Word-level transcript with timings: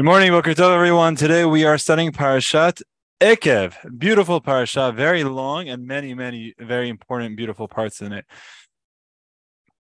Good 0.00 0.06
morning, 0.06 0.30
Boker 0.30 0.54
Tov, 0.54 0.74
everyone. 0.74 1.14
Today 1.14 1.44
we 1.44 1.66
are 1.66 1.76
studying 1.76 2.10
Parashat 2.10 2.80
Ekev. 3.20 3.74
Beautiful 3.98 4.40
parasha, 4.40 4.94
very 4.96 5.24
long 5.24 5.68
and 5.68 5.86
many, 5.86 6.14
many 6.14 6.54
very 6.58 6.88
important, 6.88 7.36
beautiful 7.36 7.68
parts 7.68 8.00
in 8.00 8.14
it. 8.14 8.24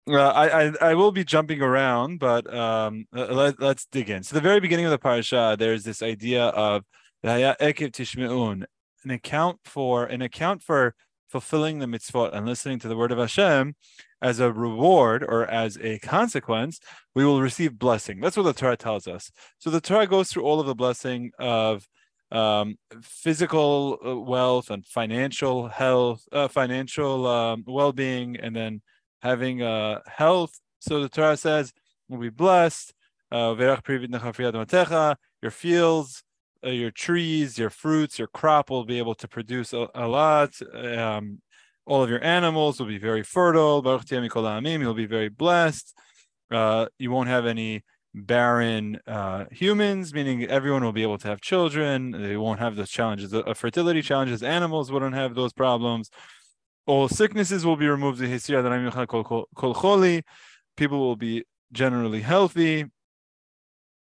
Uh, 0.07 0.19
I, 0.21 0.65
I, 0.65 0.73
I 0.91 0.95
will 0.95 1.11
be 1.11 1.25
jumping 1.25 1.63
around, 1.63 2.19
but 2.19 2.53
um, 2.55 3.07
let, 3.13 3.59
us 3.63 3.87
dig 3.91 4.11
in. 4.11 4.23
So 4.25 4.35
the 4.35 4.43
very 4.43 4.61
beginning 4.61 4.85
of 4.85 4.91
the 4.91 4.99
parasha, 4.99 5.57
there's 5.59 5.85
this 5.85 6.03
idea 6.03 6.49
of 6.49 6.85
Ekev 7.25 7.93
Tishmeun, 7.93 8.67
an 9.05 9.11
account 9.11 9.61
for 9.65 10.05
an 10.05 10.21
account 10.21 10.63
for 10.63 10.95
fulfilling 11.35 11.81
the 11.81 11.87
mitzvot 11.87 12.33
and 12.33 12.47
listening 12.47 12.79
to 12.79 12.87
the 12.87 12.97
word 12.97 13.11
of 13.11 13.19
Hashem 13.19 13.75
as 14.23 14.39
a 14.39 14.53
reward 14.53 15.25
or 15.25 15.41
as 15.63 15.77
a 15.79 15.99
consequence, 15.99 16.79
we 17.17 17.25
will 17.25 17.43
receive 17.43 17.77
blessing. 17.77 18.21
That's 18.21 18.37
what 18.37 18.45
the 18.45 18.53
Torah 18.53 18.77
tells 18.77 19.09
us. 19.09 19.33
So 19.59 19.69
the 19.69 19.81
Torah 19.81 20.07
goes 20.07 20.29
through 20.29 20.45
all 20.45 20.61
of 20.61 20.69
the 20.69 20.77
blessing 20.77 21.33
of 21.41 21.89
um, 22.31 22.77
physical 23.03 23.99
uh, 24.07 24.17
wealth 24.17 24.71
and 24.71 24.87
financial 24.87 25.67
health, 25.67 26.23
uh, 26.31 26.47
financial 26.47 27.27
um, 27.27 27.65
well-being, 27.67 28.37
and 28.37 28.55
then 28.55 28.81
having 29.21 29.61
uh, 29.61 29.99
health. 30.07 30.53
So 30.79 31.03
the 31.03 31.09
Torah 31.09 31.37
says, 31.37 31.73
we'll 32.09 32.21
be 32.21 32.31
blessed." 32.31 32.95
Uh, 33.33 33.57
your 35.43 35.51
fields, 35.51 36.23
your 36.71 36.91
trees, 36.91 37.59
your 37.59 37.71
fruits, 37.71 38.19
your 38.19 38.29
crop 38.29 38.71
will 38.71 38.85
be 38.85 38.99
able 38.99 39.15
to 39.17 39.29
produce 39.29 39.73
a, 39.73 39.89
a 39.95 40.09
lot. 40.09 40.51
Um, 40.75 41.41
all 41.87 42.03
of 42.03 42.11
your 42.11 42.23
animals 42.25 42.81
will 42.81 42.87
be 42.87 42.99
very 42.99 43.23
fertile. 43.23 43.83
You'll 43.85 44.95
be 44.95 45.07
very 45.07 45.29
blessed. 45.29 45.95
Uh, 46.51 46.87
you 46.99 47.11
won't 47.11 47.29
have 47.29 47.47
any 47.47 47.83
barren 48.15 49.01
uh, 49.07 49.45
humans, 49.51 50.15
meaning 50.15 50.45
everyone 50.45 50.85
will 50.85 50.93
be 50.93 51.03
able 51.03 51.19
to 51.19 51.29
have 51.29 51.41
children. 51.41 52.13
They 52.13 52.37
won't 52.37 52.61
have 52.61 52.77
those 52.77 52.91
challenges 52.91 53.35
of 53.35 53.59
fertility 53.59 54.03
challenges. 54.03 54.43
Animals 54.43 54.93
wouldn't 54.93 55.15
have 55.15 55.35
those 55.35 55.53
problems. 55.53 56.11
All 56.87 57.09
sicknesses 57.09 57.67
will 57.67 57.77
be 57.77 57.89
removed. 57.89 58.21
People 60.77 60.99
will 61.01 61.17
be 61.17 61.45
generally 61.73 62.21
healthy. 62.21 62.85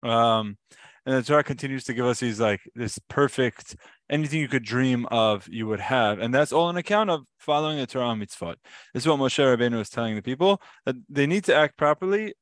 Um, 0.03 0.57
and 1.05 1.15
the 1.15 1.23
Torah 1.23 1.43
continues 1.43 1.83
to 1.85 1.93
give 1.93 2.05
us 2.05 2.19
these 2.19 2.39
like 2.39 2.61
this 2.75 2.99
perfect 3.09 3.75
anything 4.09 4.39
you 4.39 4.47
could 4.47 4.63
dream 4.63 5.07
of 5.09 5.47
you 5.47 5.65
would 5.67 5.79
have. 5.79 6.19
And 6.19 6.33
that's 6.33 6.51
all 6.51 6.65
on 6.65 6.77
account 6.77 7.09
of 7.09 7.21
following 7.37 7.77
the 7.77 7.87
Torah 7.87 8.13
mitzvot. 8.15 8.55
This 8.93 9.03
is 9.03 9.07
what 9.07 9.19
Moshe 9.19 9.39
Rabbeinu 9.39 9.77
was 9.77 9.89
telling 9.89 10.15
the 10.15 10.21
people 10.21 10.61
that 10.85 10.95
they 11.09 11.25
need 11.25 11.43
to 11.45 11.55
act 11.55 11.77
properly, 11.77 12.35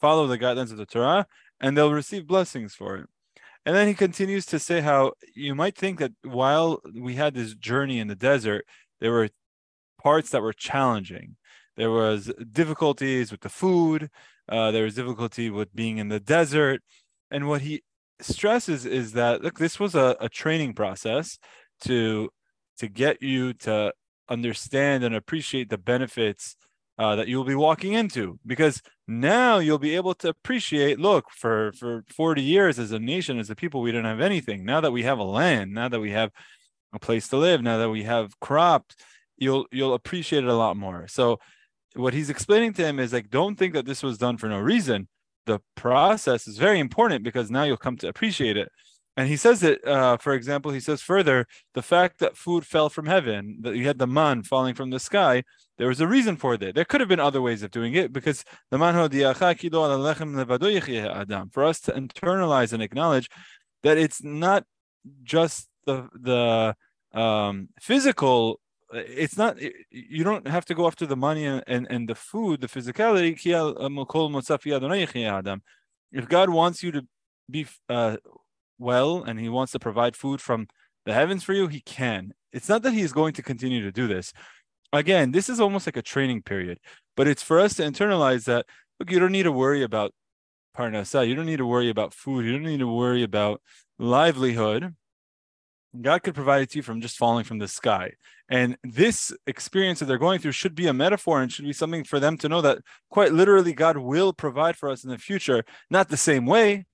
follow 0.00 0.26
the 0.26 0.38
guidelines 0.38 0.72
of 0.72 0.78
the 0.78 0.86
Torah, 0.86 1.26
and 1.60 1.76
they'll 1.76 1.92
receive 1.92 2.26
blessings 2.26 2.74
for 2.74 2.96
it. 2.96 3.06
And 3.64 3.76
then 3.76 3.86
he 3.86 3.94
continues 3.94 4.46
to 4.46 4.58
say 4.58 4.80
how 4.80 5.12
you 5.34 5.54
might 5.54 5.76
think 5.76 6.00
that 6.00 6.12
while 6.24 6.80
we 6.98 7.14
had 7.14 7.34
this 7.34 7.54
journey 7.54 8.00
in 8.00 8.08
the 8.08 8.16
desert, 8.16 8.64
there 9.00 9.12
were 9.12 9.28
parts 10.02 10.30
that 10.30 10.42
were 10.42 10.52
challenging. 10.52 11.36
There 11.76 11.92
was 11.92 12.32
difficulties 12.50 13.30
with 13.30 13.42
the 13.42 13.48
food. 13.48 14.10
Uh, 14.48 14.72
there 14.72 14.84
was 14.84 14.96
difficulty 14.96 15.48
with 15.48 15.72
being 15.74 15.98
in 15.98 16.08
the 16.08 16.18
desert. 16.18 16.82
And 17.30 17.48
what 17.48 17.62
he 17.62 17.82
stresses 18.24 18.86
is 18.86 19.12
that 19.12 19.42
look, 19.42 19.58
this 19.58 19.78
was 19.78 19.94
a, 19.94 20.16
a 20.20 20.28
training 20.28 20.74
process 20.74 21.38
to 21.84 22.30
to 22.78 22.88
get 22.88 23.22
you 23.22 23.52
to 23.52 23.92
understand 24.28 25.04
and 25.04 25.14
appreciate 25.14 25.68
the 25.68 25.78
benefits 25.78 26.56
uh, 26.98 27.16
that 27.16 27.28
you'll 27.28 27.44
be 27.44 27.54
walking 27.54 27.92
into 27.92 28.38
because 28.46 28.82
now 29.08 29.58
you'll 29.58 29.78
be 29.78 29.96
able 29.96 30.14
to 30.14 30.28
appreciate 30.28 30.98
look 30.98 31.26
for 31.30 31.72
for 31.72 32.04
40 32.14 32.42
years 32.42 32.78
as 32.78 32.92
a 32.92 32.98
nation 32.98 33.38
as 33.38 33.50
a 33.50 33.56
people 33.56 33.80
we 33.80 33.92
didn't 33.92 34.06
have 34.06 34.20
anything. 34.20 34.64
Now 34.64 34.80
that 34.80 34.92
we 34.92 35.02
have 35.02 35.18
a 35.18 35.24
land 35.24 35.72
now 35.72 35.88
that 35.88 36.00
we 36.00 36.12
have 36.12 36.30
a 36.92 36.98
place 36.98 37.28
to 37.28 37.36
live 37.36 37.62
now 37.62 37.78
that 37.78 37.90
we 37.90 38.02
have 38.04 38.38
crops 38.40 38.94
you'll 39.36 39.66
you'll 39.72 39.94
appreciate 39.94 40.44
it 40.44 40.50
a 40.50 40.54
lot 40.54 40.76
more. 40.76 41.08
So 41.08 41.40
what 41.94 42.14
he's 42.14 42.30
explaining 42.30 42.72
to 42.74 42.84
him 42.86 42.98
is 42.98 43.12
like 43.12 43.30
don't 43.30 43.56
think 43.56 43.74
that 43.74 43.86
this 43.86 44.02
was 44.02 44.18
done 44.18 44.36
for 44.36 44.48
no 44.48 44.58
reason 44.58 45.08
the 45.46 45.60
process 45.74 46.46
is 46.46 46.58
very 46.58 46.78
important 46.78 47.24
because 47.24 47.50
now 47.50 47.64
you'll 47.64 47.76
come 47.76 47.96
to 47.98 48.08
appreciate 48.08 48.56
it. 48.56 48.70
And 49.16 49.28
he 49.28 49.36
says 49.36 49.60
that, 49.60 49.86
uh, 49.86 50.16
for 50.16 50.32
example, 50.32 50.72
he 50.72 50.80
says 50.80 51.02
further, 51.02 51.46
the 51.74 51.82
fact 51.82 52.18
that 52.20 52.36
food 52.36 52.66
fell 52.66 52.88
from 52.88 53.06
heaven, 53.06 53.58
that 53.60 53.76
you 53.76 53.86
had 53.86 53.98
the 53.98 54.06
man 54.06 54.42
falling 54.42 54.74
from 54.74 54.88
the 54.88 54.98
sky, 54.98 55.44
there 55.76 55.88
was 55.88 56.00
a 56.00 56.06
reason 56.06 56.36
for 56.36 56.56
that. 56.56 56.74
There 56.74 56.86
could 56.86 57.00
have 57.00 57.08
been 57.08 57.20
other 57.20 57.42
ways 57.42 57.62
of 57.62 57.70
doing 57.70 57.94
it 57.94 58.12
because 58.12 58.44
the 58.70 58.78
man 58.78 58.94
adam. 58.94 59.34
for 61.50 61.64
us 61.64 61.80
to 61.80 61.92
internalize 61.92 62.72
and 62.72 62.82
acknowledge 62.82 63.28
that 63.82 63.98
it's 63.98 64.22
not 64.22 64.64
just 65.24 65.68
the 65.84 66.08
the 66.14 66.74
um, 67.18 67.68
physical 67.80 68.60
it's 68.92 69.36
not 69.36 69.56
you 69.90 70.24
don't 70.24 70.46
have 70.46 70.64
to 70.66 70.74
go 70.74 70.86
after 70.86 71.06
the 71.06 71.16
money 71.16 71.46
and, 71.46 71.62
and, 71.66 72.08
the 72.08 72.14
food 72.14 72.60
the 72.60 72.66
physicality 72.66 73.32
if 76.12 76.28
god 76.28 76.50
wants 76.50 76.82
you 76.82 76.92
to 76.92 77.06
be 77.50 77.66
uh, 77.88 78.16
well 78.78 79.22
and 79.22 79.40
he 79.40 79.48
wants 79.48 79.72
to 79.72 79.78
provide 79.78 80.16
food 80.16 80.40
from 80.40 80.66
the 81.04 81.12
heavens 81.12 81.42
for 81.42 81.52
you 81.52 81.68
he 81.68 81.80
can. 81.80 82.32
It's 82.52 82.68
not 82.68 82.82
that 82.82 82.92
he's 82.92 83.12
going 83.12 83.32
to 83.34 83.42
continue 83.42 83.82
to 83.82 83.92
do 83.92 84.06
this. 84.06 84.32
Again 84.92 85.32
this 85.32 85.48
is 85.48 85.60
almost 85.60 85.86
like 85.86 85.96
a 85.96 86.02
training 86.02 86.42
period 86.42 86.78
but 87.16 87.26
it's 87.26 87.42
for 87.42 87.58
us 87.58 87.74
to 87.74 87.82
internalize 87.82 88.44
that 88.44 88.66
look 89.00 89.10
you 89.10 89.18
don't 89.18 89.32
need 89.32 89.44
to 89.44 89.52
worry 89.52 89.82
about 89.82 90.12
parnasa 90.76 91.26
you 91.26 91.34
don't 91.34 91.46
need 91.46 91.58
to 91.58 91.66
worry 91.66 91.88
about 91.88 92.12
food. 92.12 92.44
You 92.44 92.52
don't 92.52 92.64
need 92.64 92.80
to 92.80 92.92
worry 92.92 93.22
about 93.22 93.62
livelihood 93.98 94.94
God 96.00 96.22
could 96.22 96.34
provide 96.34 96.62
it 96.62 96.70
to 96.70 96.78
you 96.78 96.82
from 96.82 97.00
just 97.00 97.18
falling 97.18 97.44
from 97.44 97.58
the 97.58 97.68
sky. 97.68 98.12
And 98.48 98.76
this 98.82 99.32
experience 99.46 99.98
that 99.98 100.06
they're 100.06 100.18
going 100.18 100.40
through 100.40 100.52
should 100.52 100.74
be 100.74 100.86
a 100.86 100.92
metaphor 100.92 101.40
and 101.42 101.52
should 101.52 101.64
be 101.64 101.72
something 101.72 102.04
for 102.04 102.20
them 102.20 102.36
to 102.38 102.48
know 102.48 102.60
that 102.62 102.78
quite 103.10 103.32
literally 103.32 103.72
God 103.72 103.96
will 103.96 104.32
provide 104.32 104.76
for 104.76 104.88
us 104.90 105.04
in 105.04 105.10
the 105.10 105.18
future, 105.18 105.64
not 105.90 106.08
the 106.08 106.16
same 106.16 106.46
way, 106.46 106.86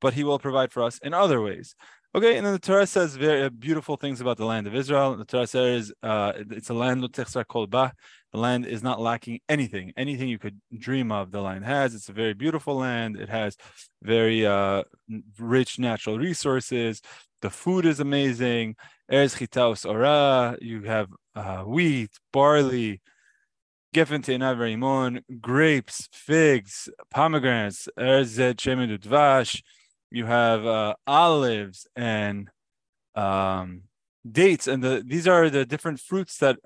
but 0.00 0.14
He 0.14 0.24
will 0.24 0.38
provide 0.38 0.72
for 0.72 0.82
us 0.82 0.98
in 0.98 1.14
other 1.14 1.40
ways. 1.40 1.74
Okay, 2.14 2.36
and 2.36 2.44
then 2.44 2.52
the 2.52 2.58
Torah 2.58 2.86
says 2.86 3.16
very 3.16 3.48
beautiful 3.48 3.96
things 3.96 4.20
about 4.20 4.36
the 4.36 4.44
land 4.44 4.66
of 4.66 4.74
Israel. 4.74 5.16
The 5.16 5.24
Torah 5.24 5.46
says 5.46 5.92
uh, 6.02 6.34
it's 6.36 6.68
a 6.68 6.74
land 6.74 7.02
The 7.02 7.92
land 8.34 8.66
is 8.66 8.82
not 8.82 9.00
lacking 9.00 9.40
anything, 9.48 9.94
anything 9.96 10.28
you 10.28 10.38
could 10.38 10.60
dream 10.76 11.10
of. 11.10 11.30
The 11.30 11.40
land 11.40 11.64
has. 11.64 11.94
It's 11.94 12.10
a 12.10 12.12
very 12.12 12.34
beautiful 12.34 12.76
land. 12.76 13.16
It 13.16 13.30
has 13.30 13.56
very 14.02 14.44
uh, 14.44 14.82
rich 15.38 15.78
natural 15.78 16.18
resources. 16.18 17.00
The 17.42 17.50
food 17.50 17.84
is 17.86 17.98
amazing. 17.98 18.76
Eretz 19.10 19.36
chita 19.36 19.60
u'seora. 19.60 20.56
You 20.62 20.82
have 20.82 21.08
uh, 21.34 21.62
wheat, 21.62 22.10
barley, 22.32 23.00
gefen 23.94 24.24
te'inav 24.24 25.20
grapes, 25.40 26.08
figs, 26.12 26.88
pomegranates, 27.10 27.88
eretz 27.98 28.38
shemen 28.54 28.96
dvash. 28.96 29.60
You 30.10 30.26
have 30.26 30.64
uh, 30.64 30.94
olives 31.06 31.86
and 31.96 32.48
um, 33.16 33.82
dates, 34.30 34.68
and 34.68 34.82
the 34.84 35.02
these 35.04 35.26
are 35.26 35.50
the 35.50 35.66
different 35.66 35.98
fruits 35.98 36.38
that 36.38 36.58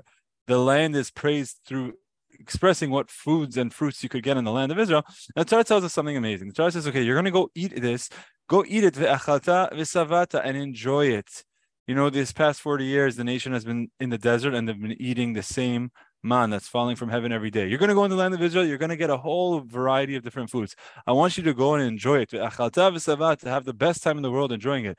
the 0.46 0.58
land 0.58 0.94
is 0.94 1.10
praised 1.10 1.56
through 1.66 1.94
expressing 2.38 2.90
what 2.90 3.10
foods 3.10 3.56
and 3.56 3.72
fruits 3.72 4.02
you 4.02 4.08
could 4.08 4.22
get 4.22 4.36
in 4.36 4.44
the 4.44 4.52
land 4.52 4.70
of 4.70 4.78
Israel. 4.78 5.04
The 5.34 5.44
Torah 5.44 5.64
tells 5.64 5.84
us 5.84 5.92
something 5.92 6.16
amazing. 6.16 6.48
The 6.48 6.54
Torah 6.54 6.70
says, 6.70 6.86
okay, 6.86 7.02
you're 7.02 7.14
going 7.14 7.24
to 7.24 7.30
go 7.30 7.50
eat 7.54 7.80
this 7.80 8.10
Go 8.48 8.64
eat 8.66 8.84
it 8.84 8.96
and 8.96 10.56
enjoy 10.56 11.06
it. 11.06 11.44
You 11.86 11.94
know, 11.94 12.10
these 12.10 12.32
past 12.32 12.60
40 12.60 12.84
years, 12.84 13.16
the 13.16 13.24
nation 13.24 13.52
has 13.52 13.64
been 13.64 13.90
in 14.00 14.10
the 14.10 14.18
desert 14.18 14.54
and 14.54 14.68
they've 14.68 14.80
been 14.80 15.00
eating 15.00 15.32
the 15.32 15.42
same 15.42 15.90
man 16.22 16.50
that's 16.50 16.68
falling 16.68 16.96
from 16.96 17.08
heaven 17.08 17.32
every 17.32 17.50
day. 17.50 17.68
You're 17.68 17.78
going 17.78 17.88
to 17.88 17.94
go 17.94 18.04
in 18.04 18.10
the 18.10 18.16
land 18.16 18.34
of 18.34 18.42
Israel, 18.42 18.66
you're 18.66 18.78
going 18.78 18.90
to 18.90 18.96
get 18.96 19.10
a 19.10 19.16
whole 19.16 19.60
variety 19.60 20.16
of 20.16 20.22
different 20.22 20.50
foods. 20.50 20.74
I 21.06 21.12
want 21.12 21.36
you 21.36 21.44
to 21.44 21.54
go 21.54 21.74
and 21.74 21.82
enjoy 21.82 22.18
it. 22.20 22.30
To 22.30 22.38
have 22.40 23.64
the 23.64 23.74
best 23.74 24.02
time 24.02 24.16
in 24.16 24.22
the 24.22 24.30
world 24.30 24.52
enjoying 24.52 24.84
it. 24.84 24.98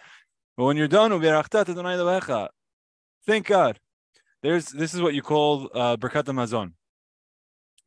But 0.56 0.66
when 0.66 0.78
you're 0.78 0.88
done, 0.88 1.12
thank 3.26 3.46
God. 3.46 3.80
There's 4.44 4.68
this 4.68 4.94
is 4.94 5.02
what 5.02 5.14
you 5.14 5.22
call 5.22 5.70
uh, 5.74 5.98
Birkat 5.98 6.24
Hamazon. 6.24 6.74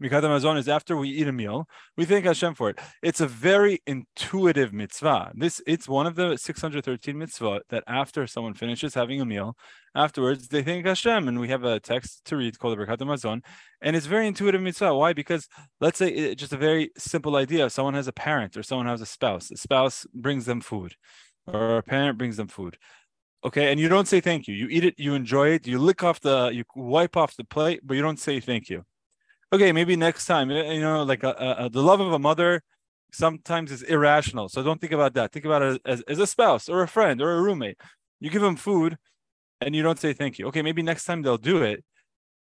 Birkat 0.01 0.23
Hamazon 0.23 0.57
is 0.57 0.67
after 0.67 0.97
we 0.97 1.11
eat 1.11 1.29
a 1.29 1.33
meal, 1.33 1.69
we 1.95 2.07
thank 2.07 2.25
Hashem 2.25 2.55
for 2.55 2.71
it. 2.71 2.79
It's 3.03 3.21
a 3.21 3.27
very 3.27 3.83
intuitive 3.87 4.73
mitzvah. 4.73 5.33
This 5.35 5.61
it's 5.67 5.87
one 5.87 6.07
of 6.07 6.15
the 6.15 6.39
613 6.39 7.19
mitzvah 7.19 7.61
that 7.69 7.85
after 7.87 8.27
someone 8.27 8.55
finishes 8.55 8.95
having 8.95 9.21
a 9.21 9.27
meal, 9.27 9.59
afterwards 9.95 10.49
they 10.49 10.63
thank 10.63 10.87
Hashem, 10.87 11.29
and 11.29 11.39
we 11.39 11.49
have 11.49 11.65
a 11.65 11.81
text 11.81 12.25
to 12.27 12.37
read 12.39 12.59
called 12.59 12.79
the 12.79 12.87
Hamazon, 12.87 13.43
and 13.83 13.95
it's 13.95 14.07
very 14.07 14.27
intuitive 14.27 14.63
mitzvah. 14.63 14.95
Why? 14.95 15.13
Because 15.13 15.47
let's 15.81 15.99
say 15.99 16.09
it, 16.09 16.37
just 16.37 16.55
a 16.55 16.57
very 16.57 16.91
simple 16.97 17.37
idea. 17.37 17.69
Someone 17.69 17.95
has 17.95 18.09
a 18.09 18.13
parent 18.13 18.57
or 18.57 18.63
someone 18.63 18.87
has 18.87 19.03
a 19.03 19.07
spouse. 19.07 19.51
A 19.51 19.59
spouse 19.59 20.07
brings 20.15 20.47
them 20.47 20.63
food, 20.63 20.95
or 21.47 21.77
a 21.77 21.83
parent 21.83 22.17
brings 22.17 22.39
them 22.39 22.49
food 22.49 22.79
okay 23.43 23.73
and 23.73 23.81
you 23.81 23.89
don't 23.89 24.07
say 24.07 24.21
thank 24.21 24.47
you 24.47 24.55
you 24.55 24.69
eat 24.69 24.85
it 24.85 24.95
you 24.99 25.15
enjoy 25.15 25.49
it 25.49 25.67
you 25.67 25.79
lick 25.79 26.05
off 26.05 26.21
the 26.21 26.51
you 26.53 26.63
wipe 26.77 27.17
off 27.17 27.35
the 27.37 27.45
plate 27.45 27.81
but 27.83 27.95
you 27.95 28.03
don't 28.03 28.21
say 28.21 28.39
thank 28.39 28.69
you 28.69 28.85
okay, 29.53 29.73
maybe 29.73 29.97
next 29.97 30.27
time, 30.27 30.51
you 30.51 30.81
know, 30.81 31.03
like 31.03 31.23
a, 31.23 31.57
a, 31.59 31.71
the 31.71 31.83
love 31.83 32.01
of 32.01 32.13
a 32.13 32.19
mother 32.19 32.63
sometimes 33.13 33.73
is 33.73 33.83
irrational. 33.83 34.49
So 34.49 34.63
don't 34.63 34.81
think 34.81 34.93
about 34.93 35.15
that. 35.15 35.33
Think 35.33 35.45
about 35.45 35.63
it 35.63 35.83
as, 35.85 36.03
as 36.03 36.19
a 36.19 36.27
spouse 36.27 36.69
or 36.69 36.83
a 36.83 36.89
friend 36.89 37.21
or 37.21 37.33
a 37.33 37.43
roommate. 37.43 37.79
You 38.21 38.31
give 38.31 38.43
them 38.43 38.57
food 38.57 38.97
and 39.61 39.75
you 39.75 39.83
don't 39.83 39.99
say 39.99 40.13
thank 40.13 40.39
you. 40.39 40.47
Okay, 40.47 40.63
maybe 40.63 40.83
next 40.83 41.05
time 41.05 41.23
they'll 41.23 41.39
do 41.39 41.63
it. 41.63 41.85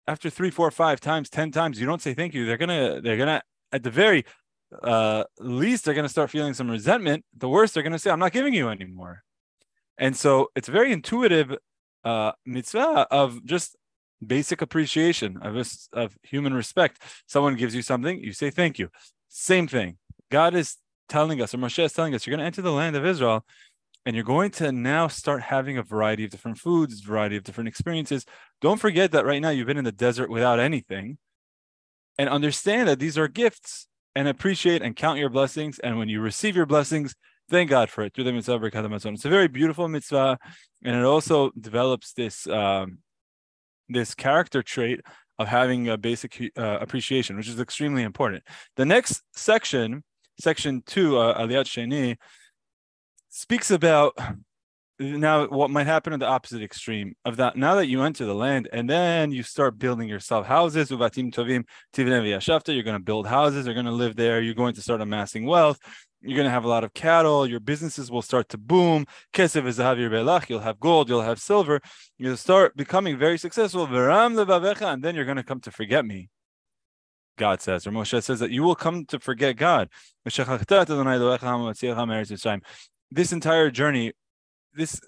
After 0.09 0.31
three, 0.31 0.51
four, 0.51 0.71
five 0.71 1.01
times, 1.01 1.29
ten 1.29 1.51
times, 1.51 1.81
you 1.81 1.87
don't 1.87 2.01
say 2.01 2.15
thank 2.15 2.33
you. 2.33 2.47
They're 2.47 2.57
gonna, 2.57 3.01
they're 3.01 3.17
gonna, 3.17 3.43
at 3.73 3.83
the 3.83 3.91
very 3.91 4.25
uh, 4.83 5.25
least, 5.41 5.85
they're 5.85 5.95
gonna 5.95 6.09
start 6.09 6.31
feeling 6.31 6.55
some 6.55 6.71
resentment. 6.71 7.25
The 7.37 7.49
worst, 7.49 7.75
they're 7.75 7.83
gonna 7.83 7.99
say, 7.99 8.11
"I'm 8.11 8.21
not 8.21 8.31
giving 8.33 8.55
you 8.55 8.69
anymore." 8.69 9.25
And 9.99 10.17
so 10.17 10.51
it's 10.55 10.69
very 10.69 10.93
intuitive 10.93 11.57
uh, 12.05 12.33
mitzvah 12.45 13.09
of 13.11 13.45
just 13.45 13.77
basic 14.25 14.63
appreciation 14.63 15.39
of, 15.43 15.57
of 15.93 16.17
human 16.23 16.55
respect. 16.55 17.03
Someone 17.27 17.57
gives 17.57 17.75
you 17.75 17.83
something, 17.83 18.21
you 18.23 18.33
say 18.33 18.51
thank 18.51 18.79
you. 18.79 18.89
Same 19.29 19.67
thing. 19.69 19.99
God 20.31 20.55
is 20.55 20.77
telling 21.09 21.41
us, 21.41 21.55
or 21.55 21.59
Moshe 21.59 21.83
is 21.83 21.93
telling 21.93 22.15
us, 22.15 22.27
you're 22.27 22.37
going 22.37 22.43
to 22.43 22.47
enter 22.47 22.63
the 22.63 22.73
land 22.73 22.97
of 22.97 23.07
Israel 23.07 23.45
and 24.05 24.15
you're 24.15 24.25
going 24.25 24.51
to 24.53 24.71
now 24.73 25.09
start 25.09 25.43
having 25.43 25.79
a 25.79 25.83
variety 25.83 26.25
of 26.25 26.31
different 26.31 26.59
foods, 26.59 27.01
variety 27.01 27.37
of 27.37 27.43
different 27.43 27.69
experiences. 27.69 28.25
Don't 28.61 28.81
forget 28.81 29.13
that 29.13 29.27
right 29.27 29.43
now 29.43 29.51
you've 29.51 29.67
been 29.67 29.79
in 29.79 29.85
the 29.85 29.93
desert 29.93 30.31
without 30.31 30.61
anything 30.61 31.19
and 32.17 32.29
understand 32.29 32.89
that 32.89 32.99
these 32.99 33.19
are 33.19 33.29
gifts 33.29 33.89
and 34.15 34.29
appreciate 34.29 34.81
and 34.81 34.97
count 34.97 35.19
your 35.19 35.29
blessings. 35.29 35.79
And 35.81 35.99
when 35.99 36.09
you 36.09 36.21
receive 36.21 36.57
your 36.57 36.67
blessings, 36.67 37.15
thank 37.51 37.71
God 37.71 37.91
for 37.91 38.05
it 38.05 38.15
through 38.15 38.25
the 38.25 38.33
mitzvah 38.33 38.61
It's 38.65 39.25
a 39.25 39.29
very 39.29 39.49
beautiful 39.49 39.89
mitzvah, 39.89 40.39
and 40.85 40.97
it 40.97 41.05
also 41.05 41.51
develops 41.59 42.13
this 42.13 42.47
um, 42.47 42.99
this 43.89 44.15
character 44.15 44.63
trait 44.63 45.01
of 45.39 45.49
having 45.49 45.89
a 45.89 45.99
basic 45.99 46.53
uh, 46.57 46.79
appreciation, 46.81 47.37
which 47.37 47.49
is 47.49 47.61
extremely 47.61 48.03
important. 48.03 48.43
The 48.77 48.87
next 48.87 49.23
section, 49.35 50.03
section 50.41 50.83
two, 50.87 51.19
uh, 51.19 51.39
Aliyat 51.39 51.67
Sheni, 51.67 52.17
speaks 53.29 53.71
about 53.71 54.19
now 54.99 55.47
what 55.49 55.71
might 55.71 55.87
happen 55.87 56.15
in 56.15 56.21
the 56.21 56.27
opposite 56.27 56.63
extreme 56.63 57.15
of 57.25 57.37
that. 57.37 57.57
Now 57.57 57.75
that 57.75 57.87
you 57.87 58.03
enter 58.03 58.25
the 58.25 58.35
land 58.35 58.69
and 58.73 58.89
then 58.89 59.31
you 59.31 59.43
start 59.43 59.79
building 59.79 60.09
yourself 60.09 60.47
houses, 60.47 60.91
uvatim 60.91 61.31
tovim 61.33 61.65
you're 62.75 62.83
going 62.83 62.97
to 62.97 63.05
build 63.05 63.27
houses, 63.27 63.67
you're 63.67 63.75
going 63.75 63.87
to 63.87 63.93
live 63.93 64.17
there, 64.17 64.41
you're 64.41 64.55
going 64.55 64.75
to 64.75 64.81
start 64.81 65.03
amassing 65.03 65.45
wealth, 65.45 65.79
you're 66.27 66.37
going 66.37 66.47
to 66.47 66.51
have 66.51 66.65
a 66.65 66.69
lot 66.69 66.85
of 66.85 66.93
cattle. 66.93 67.47
Your 67.47 67.61
businesses 67.61 68.11
will 68.11 68.23
start 68.23 68.49
to 68.51 68.59
boom. 68.59 69.07
Kesef 69.33 69.67
is 69.67 69.79
belach. 69.79 70.49
You'll 70.49 70.61
have 70.61 70.81
gold. 70.81 71.09
You'll 71.09 71.23
have 71.23 71.39
silver. 71.41 71.81
You'll 72.19 72.37
start 72.37 72.77
becoming 72.77 73.19
very 73.19 73.39
successful. 73.39 73.85
And 73.87 75.05
then 75.05 75.15
you're 75.15 75.25
going 75.25 75.37
to 75.37 75.43
come 75.43 75.61
to 75.61 75.71
forget 75.71 76.05
me. 76.05 76.29
God 77.39 77.61
says, 77.61 77.87
or 77.87 77.91
Moshe 77.91 78.23
says 78.23 78.41
that 78.41 78.51
you 78.51 78.63
will 78.63 78.75
come 78.75 79.05
to 79.07 79.21
forget 79.21 79.57
God. 79.57 79.91
This 83.11 83.33
entire 83.33 83.71
journey, 83.71 84.13
this 84.75 85.01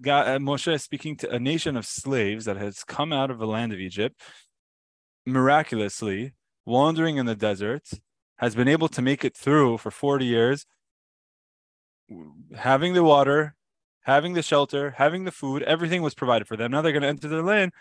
God, 0.00 0.28
uh, 0.28 0.38
Moshe 0.38 0.72
is 0.72 0.82
speaking 0.82 1.16
to 1.18 1.30
a 1.30 1.38
nation 1.38 1.76
of 1.76 1.86
slaves 1.86 2.46
that 2.46 2.56
has 2.56 2.84
come 2.84 3.12
out 3.12 3.30
of 3.30 3.38
the 3.38 3.46
land 3.46 3.72
of 3.72 3.78
Egypt, 3.78 4.20
miraculously 5.26 6.32
wandering 6.66 7.18
in 7.18 7.26
the 7.26 7.34
desert, 7.34 7.88
has 8.38 8.54
been 8.54 8.68
able 8.68 8.88
to 8.88 9.02
make 9.02 9.24
it 9.24 9.36
through 9.36 9.78
for 9.78 9.90
40 9.90 10.24
years, 10.24 10.66
having 12.56 12.94
the 12.94 13.04
water, 13.04 13.54
having 14.02 14.34
the 14.34 14.42
shelter, 14.42 14.94
having 14.96 15.24
the 15.24 15.30
food, 15.30 15.62
everything 15.62 16.02
was 16.02 16.14
provided 16.14 16.46
for 16.46 16.56
them. 16.56 16.70
Now 16.70 16.82
they're 16.82 16.92
going 16.92 17.02
to 17.02 17.08
enter 17.08 17.28
the 17.28 17.42
land 17.42 17.72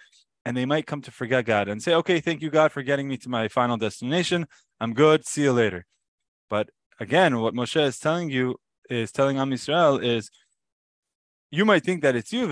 and 0.46 0.56
they 0.56 0.66
might 0.66 0.88
come 0.88 1.02
to 1.02 1.12
forget 1.12 1.46
God 1.46 1.68
and 1.68 1.82
say, 1.82 1.94
okay, 1.96 2.20
thank 2.20 2.42
you, 2.42 2.50
God, 2.50 2.72
for 2.72 2.84
getting 2.84 3.08
me 3.08 3.18
to 3.18 3.30
my 3.30 3.48
final 3.48 3.78
destination. 3.78 4.46
I'm 4.80 4.94
good. 4.94 5.26
See 5.26 5.44
you 5.44 5.54
later. 5.54 5.86
But 6.50 6.70
again, 7.00 7.40
what 7.40 7.54
Moshe 7.54 7.82
is 7.82 8.00
telling 8.00 8.30
you 8.30 8.58
is 8.90 9.12
telling 9.12 9.38
Am 9.38 9.52
Yisrael 9.52 10.04
is 10.04 10.30
you 11.52 11.66
might 11.66 11.84
think 11.84 12.02
that 12.02 12.16
it's 12.16 12.34
you. 12.34 12.48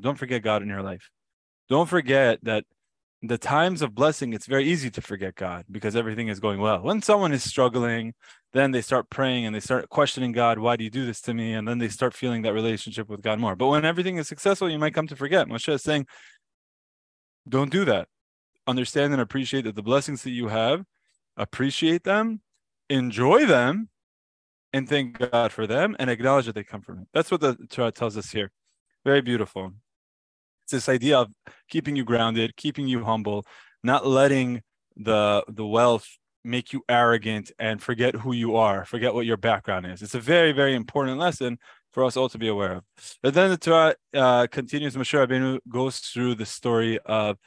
Don't 0.00 0.18
forget 0.18 0.42
God 0.42 0.62
in 0.62 0.68
your 0.68 0.82
life. 0.82 1.10
Don't 1.68 1.88
forget 1.88 2.38
that 2.42 2.64
the 3.22 3.38
times 3.38 3.82
of 3.82 3.94
blessing, 3.94 4.32
it's 4.32 4.46
very 4.46 4.64
easy 4.64 4.90
to 4.90 5.00
forget 5.00 5.36
God 5.36 5.64
because 5.70 5.94
everything 5.94 6.26
is 6.26 6.40
going 6.40 6.60
well. 6.60 6.82
When 6.82 7.00
someone 7.00 7.32
is 7.32 7.44
struggling, 7.44 8.14
then 8.52 8.72
they 8.72 8.82
start 8.82 9.08
praying 9.10 9.46
and 9.46 9.54
they 9.54 9.60
start 9.60 9.88
questioning 9.88 10.32
God, 10.32 10.58
why 10.58 10.76
do 10.76 10.82
you 10.82 10.90
do 10.90 11.06
this 11.06 11.20
to 11.22 11.34
me? 11.34 11.52
And 11.52 11.66
then 11.66 11.78
they 11.78 11.88
start 11.88 12.14
feeling 12.14 12.42
that 12.42 12.52
relationship 12.52 13.08
with 13.08 13.22
God 13.22 13.38
more. 13.38 13.54
But 13.54 13.68
when 13.68 13.84
everything 13.84 14.16
is 14.16 14.26
successful, 14.26 14.68
you 14.68 14.78
might 14.78 14.94
come 14.94 15.06
to 15.06 15.16
forget. 15.16 15.46
Moshe 15.46 15.72
is 15.72 15.82
saying, 15.82 16.06
don't 17.48 17.70
do 17.70 17.84
that. 17.84 18.08
Understand 18.66 19.12
and 19.12 19.22
appreciate 19.22 19.64
that 19.64 19.76
the 19.76 19.82
blessings 19.82 20.22
that 20.24 20.30
you 20.30 20.48
have, 20.48 20.84
appreciate 21.36 22.02
them, 22.02 22.40
enjoy 22.90 23.46
them, 23.46 23.88
and 24.72 24.88
thank 24.88 25.18
God 25.18 25.52
for 25.52 25.66
them 25.66 25.94
and 25.98 26.10
acknowledge 26.10 26.46
that 26.46 26.54
they 26.54 26.64
come 26.64 26.82
from 26.82 26.98
Him. 26.98 27.06
That's 27.12 27.30
what 27.30 27.40
the 27.40 27.56
Torah 27.70 27.92
tells 27.92 28.16
us 28.16 28.30
here. 28.30 28.50
Very 29.04 29.20
beautiful. 29.20 29.72
This 30.72 30.88
idea 30.88 31.18
of 31.18 31.32
keeping 31.68 31.94
you 31.96 32.04
grounded, 32.04 32.56
keeping 32.56 32.88
you 32.88 33.04
humble, 33.04 33.46
not 33.82 34.06
letting 34.06 34.62
the 34.96 35.44
the 35.48 35.66
wealth 35.66 36.06
make 36.44 36.72
you 36.72 36.82
arrogant 36.88 37.52
and 37.58 37.80
forget 37.80 38.14
who 38.16 38.32
you 38.32 38.56
are, 38.56 38.84
forget 38.84 39.14
what 39.14 39.26
your 39.26 39.36
background 39.36 39.86
is. 39.86 40.02
It's 40.02 40.14
a 40.14 40.20
very, 40.20 40.52
very 40.52 40.74
important 40.74 41.18
lesson 41.18 41.58
for 41.92 42.04
us 42.04 42.16
all 42.16 42.28
to 42.30 42.38
be 42.38 42.48
aware 42.48 42.72
of. 42.72 42.84
But 43.22 43.34
then 43.34 43.50
the 43.50 43.56
Torah 43.56 43.94
uh, 44.14 44.46
continues. 44.50 44.96
Moshe 44.96 45.14
Rabbeinu 45.14 45.60
goes 45.68 45.98
through 45.98 46.34
the 46.36 46.46
story 46.46 46.98
of 47.04 47.38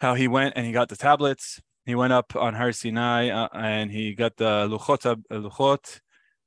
how 0.00 0.14
he 0.14 0.28
went 0.28 0.54
and 0.56 0.66
he 0.66 0.72
got 0.72 0.88
the 0.88 0.96
tablets. 0.96 1.60
He 1.86 1.94
went 1.94 2.12
up 2.12 2.36
on 2.36 2.54
Har 2.54 2.72
Sinai 2.72 3.28
uh, 3.30 3.48
and 3.54 3.90
he 3.90 4.14
got 4.14 4.36
the 4.36 4.68
luchot, 4.68 5.06
uh, 5.06 5.16
luchot 5.30 6.00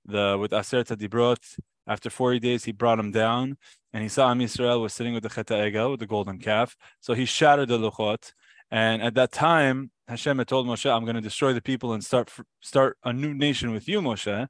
the 0.06 0.38
with 0.39 0.51
Aseret 0.51 0.95
Dibrot. 0.98 1.57
After 1.88 2.09
40 2.09 2.39
days, 2.39 2.65
he 2.65 2.71
brought 2.71 3.00
him 3.00 3.12
down 3.12 3.57
and 3.91 4.01
he 4.01 4.09
saw 4.09 4.31
Am 4.31 4.39
Yisrael 4.39 4.81
was 4.81 4.94
sitting 4.94 5.13
with 5.13 5.24
the 5.24 5.30
Chet 5.30 5.47
Egel, 5.47 5.91
with 5.91 6.00
the 6.00 6.07
golden 6.07 6.39
calf. 6.39 6.75
So 7.00 7.13
he 7.13 7.25
shattered 7.25 7.69
the 7.69 7.77
Luchot. 7.77 8.33
And 8.71 9.03
at 9.03 9.13
that 9.15 9.31
time, 9.31 9.91
Hashem 10.07 10.39
had 10.39 10.47
told 10.47 10.65
Moshe, 10.65 10.91
I'm 10.91 11.03
going 11.03 11.15
to 11.15 11.21
destroy 11.21 11.53
the 11.53 11.62
people 11.62 11.94
and 11.94 12.03
start 12.03 12.31
start 12.62 12.97
a 13.03 13.13
new 13.13 13.33
nation 13.33 13.71
with 13.71 13.88
you, 13.88 14.01
Moshe. 14.01 14.47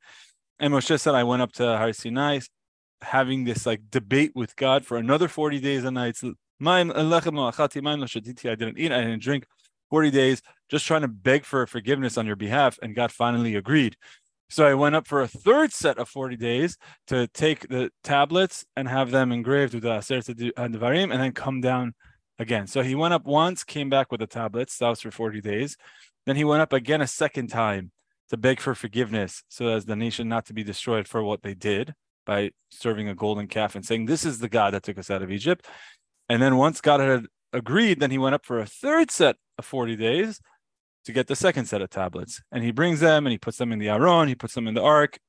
And 0.59 0.73
Moshe 0.73 0.99
said, 0.99 1.13
I 1.13 1.23
went 1.23 1.41
up 1.41 1.51
to 1.53 1.77
Har 1.77 1.91
Sinai 1.91 2.39
having 3.01 3.43
this 3.43 3.65
like 3.65 3.91
debate 3.91 4.31
with 4.33 4.55
God 4.55 4.85
for 4.85 4.97
another 4.97 5.27
40 5.27 5.59
days 5.59 5.83
and 5.83 5.95
nights. 5.95 6.23
I 6.23 6.31
didn't 6.65 8.79
eat, 8.79 8.91
I 8.91 9.01
didn't 9.01 9.21
drink 9.21 9.45
40 9.89 10.11
days, 10.11 10.41
just 10.69 10.85
trying 10.85 11.01
to 11.01 11.09
beg 11.09 11.43
for 11.43 11.67
forgiveness 11.67 12.17
on 12.17 12.25
your 12.25 12.37
behalf. 12.37 12.79
And 12.81 12.95
God 12.95 13.11
finally 13.11 13.55
agreed. 13.55 13.97
So 14.49 14.65
I 14.65 14.73
went 14.75 14.95
up 14.95 15.07
for 15.07 15.21
a 15.21 15.27
third 15.27 15.73
set 15.73 15.97
of 15.97 16.07
40 16.09 16.35
days 16.35 16.77
to 17.07 17.27
take 17.27 17.67
the 17.69 17.89
tablets 18.03 18.65
and 18.75 18.87
have 18.87 19.11
them 19.11 19.31
engraved 19.31 19.73
with 19.73 19.83
the 19.83 19.89
Aseret 19.89 20.53
Devarim 20.53 21.11
and 21.11 21.21
then 21.21 21.31
come 21.31 21.61
down 21.61 21.93
again. 22.39 22.67
So 22.67 22.83
he 22.83 22.95
went 22.95 23.13
up 23.13 23.25
once, 23.25 23.63
came 23.63 23.89
back 23.89 24.11
with 24.11 24.19
the 24.19 24.27
tablets. 24.27 24.77
That 24.77 24.89
was 24.89 25.01
for 25.01 25.11
40 25.11 25.41
days. 25.41 25.75
Then 26.25 26.35
he 26.35 26.43
went 26.43 26.61
up 26.61 26.73
again 26.73 27.01
a 27.01 27.07
second 27.07 27.47
time 27.47 27.91
to 28.29 28.37
beg 28.37 28.59
for 28.59 28.75
forgiveness 28.75 29.43
so 29.47 29.67
as 29.67 29.85
the 29.85 29.95
nation 29.95 30.29
not 30.29 30.45
to 30.47 30.53
be 30.53 30.63
destroyed 30.63 31.07
for 31.07 31.23
what 31.23 31.41
they 31.41 31.53
did 31.53 31.93
by 32.25 32.51
serving 32.71 33.09
a 33.09 33.15
golden 33.15 33.47
calf 33.47 33.75
and 33.75 33.85
saying, 33.85 34.05
This 34.05 34.25
is 34.25 34.39
the 34.39 34.49
God 34.49 34.73
that 34.73 34.83
took 34.83 34.97
us 34.97 35.09
out 35.09 35.21
of 35.21 35.31
Egypt. 35.31 35.67
And 36.29 36.41
then 36.41 36.55
once 36.57 36.79
God 36.79 36.99
had 36.99 37.25
agreed, 37.51 37.99
then 37.99 38.11
he 38.11 38.17
went 38.17 38.35
up 38.35 38.45
for 38.45 38.59
a 38.59 38.65
third 38.65 39.11
set 39.11 39.35
of 39.57 39.65
40 39.65 39.95
days 39.95 40.39
to 41.05 41.13
get 41.13 41.27
the 41.27 41.35
second 41.35 41.65
set 41.65 41.81
of 41.81 41.89
tablets. 41.89 42.41
And 42.51 42.63
he 42.63 42.71
brings 42.71 42.99
them 42.99 43.25
and 43.25 43.31
he 43.31 43.37
puts 43.37 43.57
them 43.57 43.71
in 43.71 43.79
the 43.79 43.89
Aron, 43.89 44.27
he 44.27 44.35
puts 44.35 44.53
them 44.53 44.67
in 44.67 44.73
the 44.73 44.81
Ark. 44.81 45.19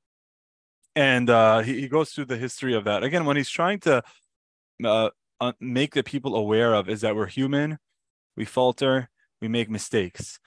And 0.95 1.29
uh, 1.29 1.59
he, 1.59 1.81
he 1.81 1.87
goes 1.87 2.11
through 2.11 2.25
the 2.25 2.37
history 2.37 2.73
of 2.73 2.85
that. 2.85 3.03
Again, 3.03 3.25
when 3.25 3.35
he's 3.35 3.49
trying 3.49 3.79
to 3.81 4.01
uh, 4.83 5.09
uh, 5.41 5.53
make 5.59 5.93
the 5.93 6.03
people 6.03 6.35
aware 6.35 6.73
of 6.73 6.89
is 6.89 7.01
that 7.01 7.15
we're 7.15 7.25
human, 7.25 7.77
we 8.37 8.45
falter, 8.45 9.09
we 9.41 9.47
make 9.47 9.69
mistakes. 9.69 10.39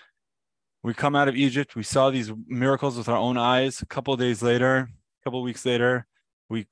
We 0.82 0.94
come 0.94 1.16
out 1.16 1.28
of 1.28 1.36
Egypt, 1.36 1.76
we 1.76 1.82
saw 1.82 2.10
these 2.10 2.32
miracles 2.46 2.96
with 2.96 3.08
our 3.08 3.16
own 3.16 3.36
eyes. 3.36 3.82
A 3.82 3.86
couple 3.86 4.16
days 4.16 4.42
later, 4.42 4.88
a 4.88 5.24
couple 5.24 5.42
weeks 5.42 5.66
later, 5.66 6.06
we 6.48 6.66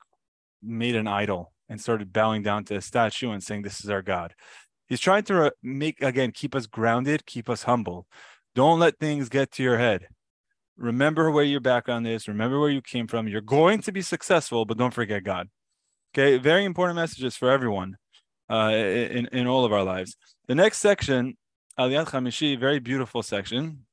made 0.63 0.95
an 0.95 1.07
idol 1.07 1.51
and 1.69 1.79
started 1.79 2.13
bowing 2.13 2.41
down 2.41 2.63
to 2.65 2.77
a 2.77 2.81
statue 2.81 3.31
and 3.31 3.43
saying, 3.43 3.61
This 3.61 3.83
is 3.83 3.89
our 3.89 4.01
God. 4.01 4.33
He's 4.87 5.01
trying 5.01 5.23
to 5.23 5.51
make, 5.61 6.01
again, 6.01 6.31
keep 6.31 6.55
us 6.55 6.65
grounded, 6.65 7.25
keep 7.25 7.49
us 7.49 7.63
humble. 7.63 8.07
Don't 8.57 8.79
let 8.79 8.97
things 8.97 9.29
get 9.29 9.51
to 9.51 9.61
your 9.61 9.77
head. 9.77 10.07
Remember 10.77 11.29
where 11.29 11.43
your 11.43 11.59
background 11.59 12.07
is. 12.07 12.27
Remember 12.27 12.59
where 12.59 12.71
you 12.71 12.81
came 12.81 13.05
from. 13.05 13.27
You're 13.27 13.39
going 13.39 13.81
to 13.83 13.91
be 13.91 14.01
successful, 14.01 14.65
but 14.65 14.79
don't 14.79 14.95
forget 14.95 15.23
God. 15.23 15.49
Okay, 16.11 16.39
very 16.39 16.65
important 16.65 16.95
messages 16.95 17.35
for 17.35 17.51
everyone 17.51 17.97
uh, 18.49 18.71
in 18.73 19.27
in 19.31 19.45
all 19.45 19.63
of 19.63 19.71
our 19.71 19.83
lives. 19.83 20.17
The 20.47 20.55
next 20.55 20.79
section, 20.79 21.37
Aliyat 21.77 22.07
Chamishi, 22.07 22.59
very 22.59 22.79
beautiful 22.79 23.21
section, 23.21 23.85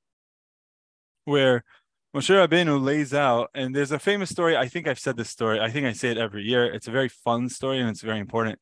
where 1.27 1.63
Moshe 2.17 2.31
Rabbeinu 2.31 2.83
lays 2.83 3.13
out, 3.13 3.51
and 3.55 3.77
there's 3.77 3.93
a 3.93 3.99
famous 3.99 4.31
story. 4.31 4.57
I 4.57 4.69
think 4.69 4.89
I've 4.89 4.99
said 4.99 5.19
this 5.19 5.29
story. 5.29 5.61
I 5.61 5.69
think 5.69 5.85
I 5.85 5.93
say 5.93 6.09
it 6.11 6.17
every 6.17 6.43
year. 6.43 6.65
It's 6.65 6.89
a 6.89 6.91
very 6.91 7.11
fun 7.11 7.51
story 7.51 7.81
and 7.81 7.91
it's 7.91 8.01
very 8.01 8.19
important. 8.19 8.59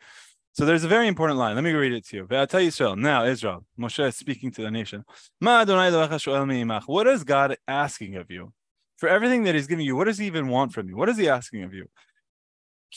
So 0.54 0.66
there's 0.66 0.84
a 0.84 0.88
very 0.88 1.08
important 1.08 1.38
line. 1.38 1.54
Let 1.54 1.64
me 1.64 1.72
read 1.72 1.92
it 1.92 2.06
to 2.08 2.16
you. 2.16 2.26
Israel. 2.30 2.94
Now, 2.94 3.24
Israel, 3.24 3.64
Moshe 3.78 4.06
is 4.06 4.16
speaking 4.16 4.50
to 4.52 4.62
the 4.62 4.70
nation. 4.70 5.02
What 5.40 7.06
is 7.06 7.24
God 7.24 7.56
asking 7.66 8.16
of 8.16 8.30
you? 8.30 8.52
For 8.98 9.08
everything 9.08 9.44
that 9.44 9.54
He's 9.54 9.66
giving 9.66 9.86
you, 9.86 9.96
what 9.96 10.04
does 10.04 10.18
He 10.18 10.26
even 10.26 10.48
want 10.48 10.74
from 10.74 10.88
you? 10.88 10.96
What 10.96 11.08
is 11.08 11.16
He 11.16 11.28
asking 11.28 11.62
of 11.62 11.72
you? 11.72 11.88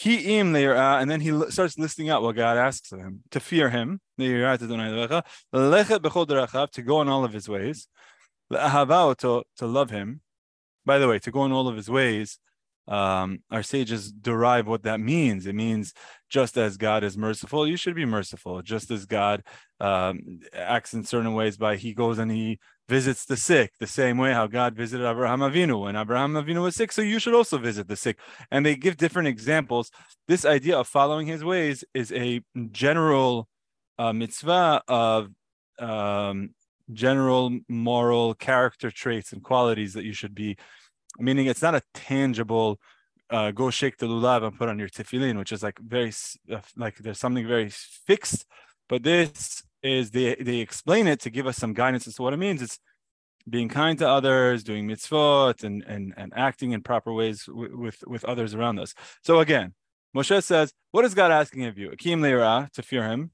And 0.04 1.10
then 1.10 1.22
he 1.22 1.32
starts 1.50 1.80
listing 1.80 2.10
out 2.10 2.22
what 2.22 2.36
God 2.36 2.58
asks 2.58 2.92
of 2.92 3.00
him 3.00 3.24
to 3.32 3.40
fear 3.40 3.70
Him, 3.70 4.02
to 4.20 4.28
go 6.86 7.02
in 7.02 7.08
all 7.08 7.24
of 7.24 7.32
His 7.32 7.48
ways, 7.48 7.88
to 8.52 9.44
love 9.62 9.90
Him. 9.92 10.22
By 10.86 11.00
the 11.00 11.08
way, 11.08 11.20
to 11.20 11.32
go 11.32 11.46
in 11.46 11.54
all 11.54 11.70
of 11.70 11.78
His 11.78 11.90
ways 11.90 12.38
um, 12.88 13.39
our 13.50 13.63
sages 13.63 14.12
derive 14.12 14.68
what 14.68 14.84
that 14.84 15.00
means. 15.00 15.48
It 15.48 15.56
means 15.56 15.94
just 16.30 16.58
as 16.58 16.77
God 16.77 17.04
is 17.04 17.18
merciful, 17.18 17.68
you 17.68 17.77
should 17.77 17.96
be 17.96 18.06
merciful. 18.06 18.62
Just 18.62 18.92
as 18.92 19.06
God 19.06 19.44
um, 19.80 20.39
acts 20.54 20.94
in 20.94 21.04
certain 21.04 21.34
ways 21.34 21.58
by 21.58 21.77
He 21.77 21.94
goes 21.94 22.20
and 22.20 22.32
He 22.32 22.60
visits 22.88 23.25
the 23.25 23.38
sick, 23.38 23.72
the 23.80 23.88
same 23.88 24.18
way 24.18 24.34
how 24.34 24.46
God 24.46 24.75
visited 24.75 25.08
Abraham 25.10 25.39
Avinu 25.39 25.82
when 25.82 25.96
Abraham 25.96 26.34
Avinu 26.34 26.62
was 26.62 26.75
sick. 26.75 26.92
So 26.92 27.01
you 27.01 27.18
should 27.20 27.34
also 27.34 27.58
visit 27.58 27.88
the 27.88 27.96
sick. 27.96 28.20
And 28.51 28.65
they 28.65 28.75
give 28.75 28.98
different 28.98 29.27
examples. 29.27 29.89
This 30.27 30.46
idea 30.46 30.77
of 30.77 30.88
following 30.88 31.25
His 31.27 31.44
ways 31.44 31.84
is 31.94 32.12
a 32.12 32.42
general 32.72 33.48
uh, 33.98 34.13
mitzvah 34.13 34.84
of 34.88 35.30
um, 35.80 36.51
general 36.94 37.58
moral 37.68 38.36
character 38.36 38.92
traits 38.92 39.34
and 39.34 39.44
qualities 39.44 39.94
that 39.94 40.04
you 40.04 40.13
should 40.13 40.36
be 40.36 40.58
meaning 41.20 41.48
it's 41.48 41.62
not 41.62 41.76
a 41.76 41.82
tangible 41.94 42.80
uh, 43.30 43.52
go 43.52 43.70
shake 43.70 43.98
the 43.98 44.06
lulav 44.06 44.44
and 44.44 44.58
put 44.58 44.70
on 44.70 44.80
your 44.80 44.90
tefillin, 44.90 45.38
which 45.38 45.52
is 45.52 45.64
like 45.64 45.80
very 45.80 46.14
uh, 46.52 46.60
like 46.78 46.98
there's 46.98 47.20
something 47.20 47.48
very 47.48 47.70
fixed. 47.70 48.46
But 48.88 49.04
this 49.04 49.64
is 49.82 50.12
they 50.12 50.36
they 50.36 50.58
explain 50.58 51.08
it 51.08 51.20
to 51.22 51.30
give 51.30 51.48
us 51.48 51.58
some 51.58 51.74
guidance 51.74 52.08
as 52.08 52.16
to 52.16 52.22
what 52.22 52.34
it 52.34 52.38
means. 52.38 52.62
It's 52.62 52.80
being 53.50 53.70
kind 53.70 53.98
to 54.00 54.08
others, 54.08 54.64
doing 54.64 54.88
mitzvot, 54.88 55.64
and 55.64 55.84
and 55.84 56.14
and 56.18 56.34
acting 56.36 56.72
in 56.72 56.82
proper 56.82 57.14
ways 57.14 57.48
with 57.48 58.04
with, 58.06 58.24
others 58.26 58.54
around 58.54 58.80
us. 58.80 58.94
So 59.24 59.40
again, 59.40 59.74
Moshe 60.16 60.44
says, 60.44 60.74
"What 60.92 61.06
is 61.06 61.14
God 61.14 61.32
asking 61.32 61.66
of 61.66 61.78
you? 61.78 61.92
Akim 61.92 62.22
leira 62.22 62.72
to 62.72 62.84
fear 62.84 63.04
Him, 63.04 63.32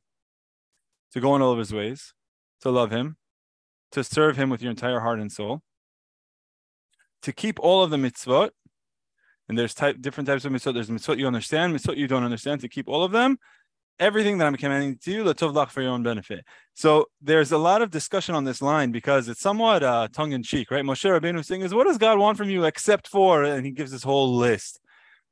to 1.14 1.20
go 1.20 1.36
in 1.36 1.42
all 1.42 1.52
of 1.52 1.60
His 1.60 1.74
ways, 1.74 2.14
to 2.62 2.72
love 2.72 2.92
Him, 2.92 3.18
to 3.92 4.04
serve 4.04 4.38
Him 4.38 4.50
with 4.50 4.62
your 4.62 4.72
entire 4.72 5.02
heart 5.02 5.20
and 5.20 5.32
soul." 5.32 5.62
To 7.24 7.34
keep 7.34 7.60
all 7.60 7.84
of 7.84 7.90
the 7.90 7.98
mitzvot, 7.98 8.52
and 9.50 9.58
there's 9.58 9.74
type 9.74 9.98
different 10.00 10.28
types 10.28 10.46
of 10.46 10.52
mitzvot. 10.52 10.74
There's 10.74 10.90
mitzvot 10.90 11.18
you 11.18 11.28
understand, 11.28 11.76
mitzvot 11.76 11.98
you 11.98 12.08
don't 12.08 12.24
understand. 12.24 12.62
To 12.62 12.70
keep 12.70 12.88
all 12.88 13.04
of 13.04 13.12
them, 13.12 13.38
everything 14.00 14.40
that 14.40 14.48
I'm 14.48 14.56
commanding 14.56 14.98
to 15.04 15.12
you, 15.12 15.24
letov 15.24 15.54
lach 15.54 15.70
for 15.70 15.82
your 15.82 15.92
own 15.92 16.04
benefit. 16.04 16.44
So 16.74 17.06
there's 17.22 17.52
a 17.52 17.58
lot 17.58 17.82
of 17.82 17.92
discussion 17.92 18.34
on 18.34 18.46
this 18.46 18.62
line 18.62 18.92
because 18.92 19.30
it's 19.30 19.42
somewhat 19.42 19.84
uh, 19.84 20.08
tongue 20.12 20.32
in 20.32 20.42
cheek, 20.42 20.72
right? 20.72 20.84
Moshe 20.84 21.08
Rabbeinu 21.10 21.46
saying 21.46 21.62
is, 21.62 21.74
what 21.74 21.86
does 21.86 21.98
God 21.98 22.18
want 22.18 22.38
from 22.38 22.50
you 22.50 22.66
except 22.66 23.08
for, 23.08 23.44
and 23.44 23.66
he 23.66 23.72
gives 23.72 23.92
this 23.92 24.04
whole 24.04 24.36
list. 24.36 24.80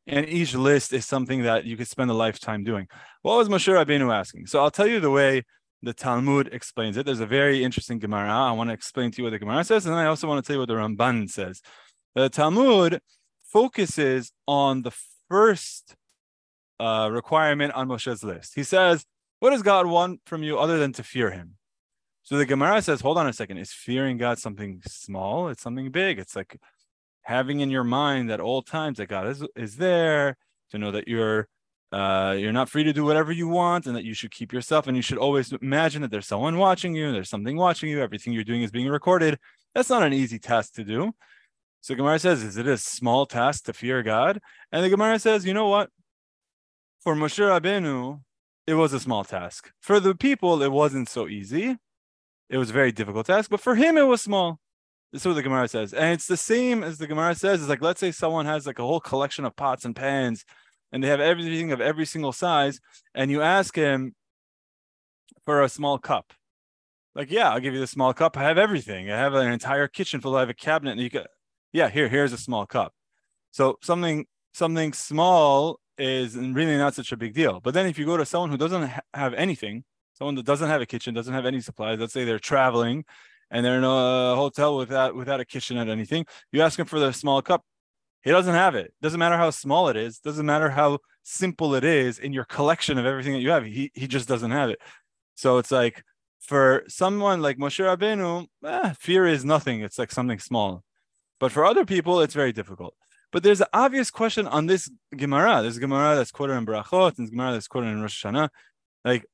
And 0.06 0.28
each 0.28 0.56
list 0.56 0.92
is 0.94 1.06
something 1.06 1.44
that 1.44 1.66
you 1.66 1.78
could 1.78 1.88
spend 1.88 2.10
a 2.10 2.16
lifetime 2.16 2.64
doing. 2.64 2.88
What 3.22 3.38
was 3.38 3.48
Moshe 3.48 3.72
Rabbeinu 3.72 4.14
asking? 4.14 4.48
So 4.48 4.60
I'll 4.60 4.72
tell 4.72 4.88
you 4.88 5.00
the 5.00 5.12
way 5.12 5.44
the 5.82 5.94
Talmud 5.94 6.50
explains 6.52 6.98
it. 6.98 7.06
There's 7.06 7.20
a 7.20 7.26
very 7.26 7.64
interesting 7.64 8.00
Gemara. 8.00 8.30
I 8.30 8.52
want 8.52 8.70
to 8.70 8.74
explain 8.74 9.12
to 9.12 9.18
you 9.18 9.24
what 9.24 9.32
the 9.32 9.40
Gemara 9.40 9.64
says, 9.64 9.86
and 9.86 9.96
I 9.96 10.06
also 10.06 10.28
want 10.28 10.44
to 10.44 10.48
tell 10.48 10.56
you 10.56 10.60
what 10.60 10.68
the 10.68 10.76
Ramban 10.76 11.30
says. 11.30 11.62
The 12.16 12.30
Talmud 12.30 13.02
focuses 13.44 14.32
on 14.48 14.82
the 14.82 14.92
first 15.30 15.96
uh, 16.80 17.10
requirement 17.12 17.74
on 17.74 17.88
Moshe's 17.88 18.24
list. 18.24 18.54
He 18.56 18.64
says, 18.64 19.06
What 19.40 19.52
does 19.52 19.62
God 19.62 19.86
want 19.86 20.22
from 20.26 20.44
you 20.44 20.58
other 20.58 20.80
than 20.80 20.94
to 20.94 21.04
fear 21.04 21.32
him? 21.32 21.56
So 22.24 22.38
the 22.38 22.46
Gemara 22.46 22.82
says, 22.82 23.02
Hold 23.02 23.18
on 23.18 23.28
a 23.28 23.34
second. 23.34 23.58
Is 23.58 23.72
fearing 23.72 24.18
God 24.18 24.40
something 24.40 24.82
small? 24.86 25.50
It's 25.50 25.62
something 25.62 25.92
big. 25.92 26.20
It's 26.20 26.36
like 26.36 26.60
having 27.24 27.60
in 27.60 27.70
your 27.70 27.84
mind 27.84 28.32
at 28.32 28.40
all 28.40 28.62
times 28.62 28.98
that 28.98 29.08
God 29.08 29.28
is, 29.28 29.44
is 29.56 29.78
there, 29.78 30.38
to 30.72 30.78
know 30.78 30.92
that 30.92 31.08
you're 31.08 31.48
uh, 31.92 32.36
you're 32.38 32.54
not 32.54 32.70
free 32.70 32.84
to 32.84 32.94
do 32.94 33.04
whatever 33.04 33.32
you 33.32 33.48
want 33.48 33.88
and 33.88 33.96
that 33.96 34.04
you 34.04 34.14
should 34.14 34.32
keep 34.32 34.54
yourself 34.54 34.88
and 34.88 34.96
you 34.96 35.02
should 35.02 35.18
always 35.18 35.52
imagine 35.62 36.04
that 36.04 36.12
there's 36.12 36.28
someone 36.28 36.58
watching 36.58 36.96
you 36.96 37.12
there's 37.12 37.30
something 37.30 37.58
watching 37.58 37.90
you 37.90 38.02
everything 38.02 38.32
you're 38.32 38.44
doing 38.44 38.62
is 38.62 38.72
being 38.72 38.88
recorded. 38.88 39.40
That's 39.74 39.90
not 39.90 40.04
an 40.04 40.14
easy 40.14 40.38
task 40.38 40.74
to 40.76 40.84
do. 40.84 41.12
So 41.82 41.96
gemara 41.96 42.20
says 42.20 42.44
is 42.44 42.58
it 42.58 42.68
a 42.68 42.78
small 42.78 43.26
task 43.26 43.66
to 43.66 43.74
fear 43.74 44.04
god? 44.04 44.40
And 44.72 44.84
the 44.84 44.90
gemara 44.90 45.18
says 45.18 45.46
you 45.46 45.54
know 45.54 45.68
what? 45.68 45.90
For 47.02 47.16
moshe 47.16 47.40
rabbeinu 47.40 48.22
it 48.68 48.76
was 48.76 48.94
a 48.94 49.00
small 49.00 49.24
task. 49.24 49.72
For 49.82 50.00
the 50.00 50.14
people 50.14 50.62
it 50.62 50.72
wasn't 50.72 51.10
so 51.10 51.28
easy. 51.28 51.78
It 52.52 52.58
was 52.58 52.70
a 52.70 52.74
very 52.74 52.92
difficult 52.92 53.26
task 53.26 53.50
but 53.50 53.62
for 53.62 53.74
him 53.74 53.98
it 53.98 54.04
was 54.04 54.22
small. 54.22 54.60
This 55.12 55.24
is 55.24 55.26
what 55.26 55.34
the 55.34 55.42
Gemara 55.42 55.68
says. 55.68 55.92
And 55.92 56.14
it's 56.14 56.28
the 56.28 56.38
same 56.38 56.84
as 56.84 57.00
the 57.00 57.08
Gemara 57.08 57.34
says. 57.34 57.62
It's 57.62 57.70
like, 57.70 57.82
let's 57.82 58.00
say 58.00 58.12
someone 58.12 58.46
has 58.46 58.68
like 58.68 58.78
a 58.78 58.84
whole 58.84 59.00
collection 59.00 59.44
of 59.44 59.56
pots 59.56 59.84
and 59.84 59.96
pans 59.96 60.46
and 60.92 61.04
they 61.04 61.08
have 61.08 61.20
everything 61.20 61.72
of 61.72 61.82
every 61.82 62.06
single 62.06 62.32
size, 62.32 62.80
and 63.14 63.30
you 63.32 63.42
ask 63.42 63.76
him 63.76 64.16
for 65.46 65.62
a 65.62 65.70
small 65.70 65.98
cup. 65.98 66.34
Like, 67.16 67.32
yeah, 67.32 67.50
I'll 67.50 67.60
give 67.60 67.74
you 67.74 67.80
the 67.80 67.88
small 67.88 68.14
cup. 68.14 68.38
I 68.38 68.44
have 68.44 68.58
everything. 68.58 69.12
I 69.12 69.18
have 69.18 69.34
an 69.34 69.52
entire 69.52 69.88
kitchen 69.88 70.22
full. 70.22 70.36
I 70.36 70.42
have 70.42 70.50
a 70.50 70.54
cabinet, 70.54 70.92
and 70.92 71.02
you 71.02 71.10
could, 71.10 71.28
yeah, 71.74 71.90
here, 71.90 72.08
here's 72.08 72.34
a 72.34 72.38
small 72.38 72.66
cup. 72.66 72.94
So 73.52 73.78
something, 73.82 74.26
something 74.54 74.94
small 74.94 75.80
is 75.98 76.36
really 76.36 76.78
not 76.78 76.96
such 76.96 77.12
a 77.12 77.18
big 77.18 77.34
deal. 77.34 77.60
But 77.60 77.74
then 77.74 77.88
if 77.88 78.00
you 78.00 78.06
go 78.06 78.16
to 78.18 78.26
someone 78.26 78.50
who 78.50 78.58
doesn't 78.58 78.88
ha- 78.88 79.02
have 79.14 79.34
anything, 79.34 79.84
someone 80.14 80.36
that 80.36 80.46
doesn't 80.46 80.70
have 80.70 80.82
a 80.82 80.86
kitchen, 80.86 81.14
doesn't 81.14 81.34
have 81.34 81.46
any 81.46 81.62
supplies, 81.62 82.00
let's 82.00 82.14
say 82.14 82.26
they're 82.26 82.40
traveling 82.40 83.04
and 83.52 83.66
they're 83.66 83.78
in 83.78 83.84
a 83.84 84.36
hotel 84.36 84.78
without 84.78 85.16
without 85.16 85.40
a 85.40 85.46
kitchen 85.46 85.78
and 85.78 85.90
anything, 85.90 86.26
you 86.52 86.62
ask 86.62 86.78
them 86.78 86.86
for 86.86 87.00
the 87.00 87.12
small 87.12 87.42
cup. 87.42 87.64
He 88.24 88.32
doesn't 88.32 88.54
have 88.54 88.76
it. 88.76 88.94
Doesn't 89.02 89.20
matter 89.20 89.38
how 89.38 89.50
small 89.50 89.90
it 89.90 89.96
is. 89.96 90.20
Doesn't 90.20 90.46
matter 90.46 90.70
how 90.70 91.00
simple 91.24 91.76
it 91.76 91.84
is 91.84 92.20
in 92.20 92.34
your 92.34 92.46
collection 92.46 92.98
of 92.98 93.06
everything 93.06 93.34
that 93.34 93.40
you 93.40 93.52
have. 93.52 93.66
He 93.66 93.92
he 93.94 94.08
just 94.08 94.28
doesn't 94.28 94.52
have 94.52 94.70
it. 94.70 94.80
So 95.36 95.58
it's 95.58 95.72
like 95.72 96.04
for 96.42 96.84
someone 96.88 97.42
like 97.42 97.58
Moshe 97.58 97.84
Rabbeinu, 97.84 98.48
eh, 98.66 98.94
fear 99.00 99.26
is 99.26 99.46
nothing. 99.46 99.82
It's 99.82 100.00
like 100.00 100.12
something 100.12 100.40
small. 100.40 100.84
But 101.40 101.52
for 101.52 101.66
other 101.66 101.86
people, 101.86 102.20
it's 102.22 102.34
very 102.34 102.52
difficult. 102.52 102.96
But 103.32 103.44
there's 103.44 103.62
an 103.62 103.68
obvious 103.74 104.10
question 104.12 104.48
on 104.48 104.66
this 104.66 104.90
Gemara. 105.16 105.62
There's 105.62 105.78
a 105.78 105.82
Gemara 105.82 106.16
that's 106.16 106.32
quoted 106.32 106.54
in 106.54 106.66
Brachot 106.66 107.20
and 107.20 107.30
Gemara 107.30 107.54
that's 107.54 107.68
quoted 107.68 107.88
in 107.88 108.02
Rosh 108.02 108.26
Hashanah. 108.26 108.50
Like 109.06 109.26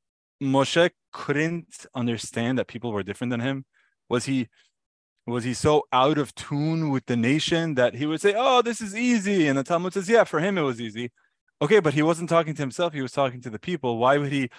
Moshe 0.43 0.89
couldn't 1.11 1.87
understand 1.95 2.59
that 2.59 2.67
people 2.67 2.91
were 2.91 3.03
different 3.03 3.31
than 3.31 3.39
him. 3.39 3.65
Was 4.09 4.25
he 4.25 4.49
was 5.27 5.43
he 5.43 5.53
so 5.53 5.83
out 5.91 6.17
of 6.17 6.33
tune 6.35 6.89
with 6.91 7.05
the 7.07 7.15
nation 7.15 7.75
that 7.75 7.95
he 7.95 8.05
would 8.05 8.21
say, 8.21 8.33
"Oh, 8.37 8.61
this 8.61 8.81
is 8.81 8.95
easy," 8.95 9.47
and 9.47 9.57
the 9.57 9.63
Talmud 9.63 9.93
says, 9.93 10.07
"Yeah, 10.09 10.23
for 10.23 10.39
him 10.39 10.57
it 10.57 10.61
was 10.61 10.79
easy." 10.79 11.11
Okay, 11.61 11.79
but 11.79 11.93
he 11.93 12.03
wasn't 12.03 12.29
talking 12.29 12.53
to 12.53 12.61
himself; 12.61 12.93
he 12.93 13.01
was 13.01 13.11
talking 13.11 13.41
to 13.41 13.49
the 13.49 13.59
people. 13.59 13.97
Why 13.97 14.17
would 14.17 14.31
he 14.31 14.49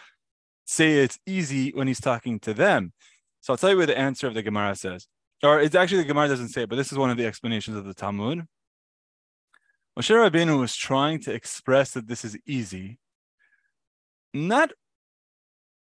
say 0.67 0.95
it's 0.99 1.19
easy 1.27 1.71
when 1.71 1.87
he's 1.87 2.01
talking 2.01 2.41
to 2.41 2.55
them? 2.55 2.93
So 3.41 3.53
I'll 3.53 3.59
tell 3.59 3.71
you 3.71 3.77
what 3.77 3.87
the 3.87 3.99
answer 3.99 4.27
of 4.27 4.35
the 4.35 4.43
Gemara 4.43 4.75
says, 4.75 5.07
or 5.43 5.61
it's 5.61 5.77
actually 5.77 5.99
the 5.99 6.09
Gemara 6.09 6.29
doesn't 6.29 6.49
say 6.49 6.63
it, 6.63 6.69
but 6.69 6.77
this 6.77 6.91
is 6.93 6.99
one 6.99 7.11
of 7.11 7.17
the 7.17 7.27
explanations 7.27 7.77
of 7.77 7.85
the 7.85 7.95
Talmud. 7.95 8.47
Moshe 9.99 10.11
Rabbeinu 10.11 10.59
was 10.59 10.75
trying 10.77 11.21
to 11.23 11.33
express 11.33 11.93
that 11.93 12.09
this 12.09 12.25
is 12.25 12.37
easy, 12.45 12.99
not 14.35 14.73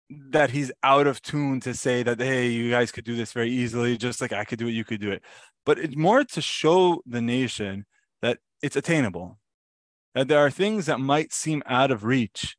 that 0.10 0.52
he's 0.52 0.72
out 0.84 1.08
of 1.08 1.22
tune 1.22 1.60
to 1.60 1.74
say 1.74 2.04
that 2.04 2.20
hey 2.20 2.48
you 2.48 2.70
guys 2.70 2.92
could 2.92 3.06
do 3.06 3.16
this 3.16 3.34
very 3.34 3.50
easily 3.50 3.98
just 3.98 4.22
like 4.22 4.32
i 4.32 4.44
could 4.44 4.60
do 4.60 4.68
it 4.68 4.72
you 4.72 4.84
could 4.84 5.02
do 5.02 5.12
it. 5.12 5.22
But 5.66 5.80
it's 5.80 5.96
more 5.96 6.24
to 6.24 6.42
show 6.42 7.02
the 7.08 7.22
nation 7.22 7.86
that 8.22 8.38
it's 8.62 8.76
attainable 8.76 9.40
that 10.14 10.28
there 10.28 10.40
are 10.40 10.52
things 10.52 10.86
that 10.86 11.00
might 11.00 11.34
seem 11.34 11.64
out 11.66 11.92
of 11.92 12.04
reach 12.04 12.56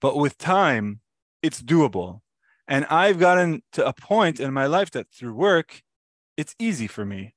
but 0.00 0.16
with 0.16 0.38
time 0.38 1.00
it's 1.42 1.62
doable. 1.62 2.20
And 2.68 2.86
i've 2.86 3.18
gotten 3.18 3.62
to 3.72 3.86
a 3.86 3.92
point 3.92 4.40
in 4.40 4.52
my 4.52 4.66
life 4.66 4.90
that 4.92 5.10
through 5.12 5.34
work 5.34 5.82
it's 6.36 6.54
easy 6.58 6.86
for 6.86 7.04
me. 7.04 7.34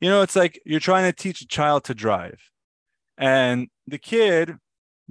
You 0.00 0.08
know 0.08 0.22
it's 0.22 0.36
like 0.36 0.60
you're 0.64 0.80
trying 0.80 1.10
to 1.10 1.12
teach 1.12 1.40
a 1.40 1.46
child 1.46 1.84
to 1.84 1.94
drive. 1.94 2.40
And 3.18 3.68
the 3.86 3.98
kid 3.98 4.56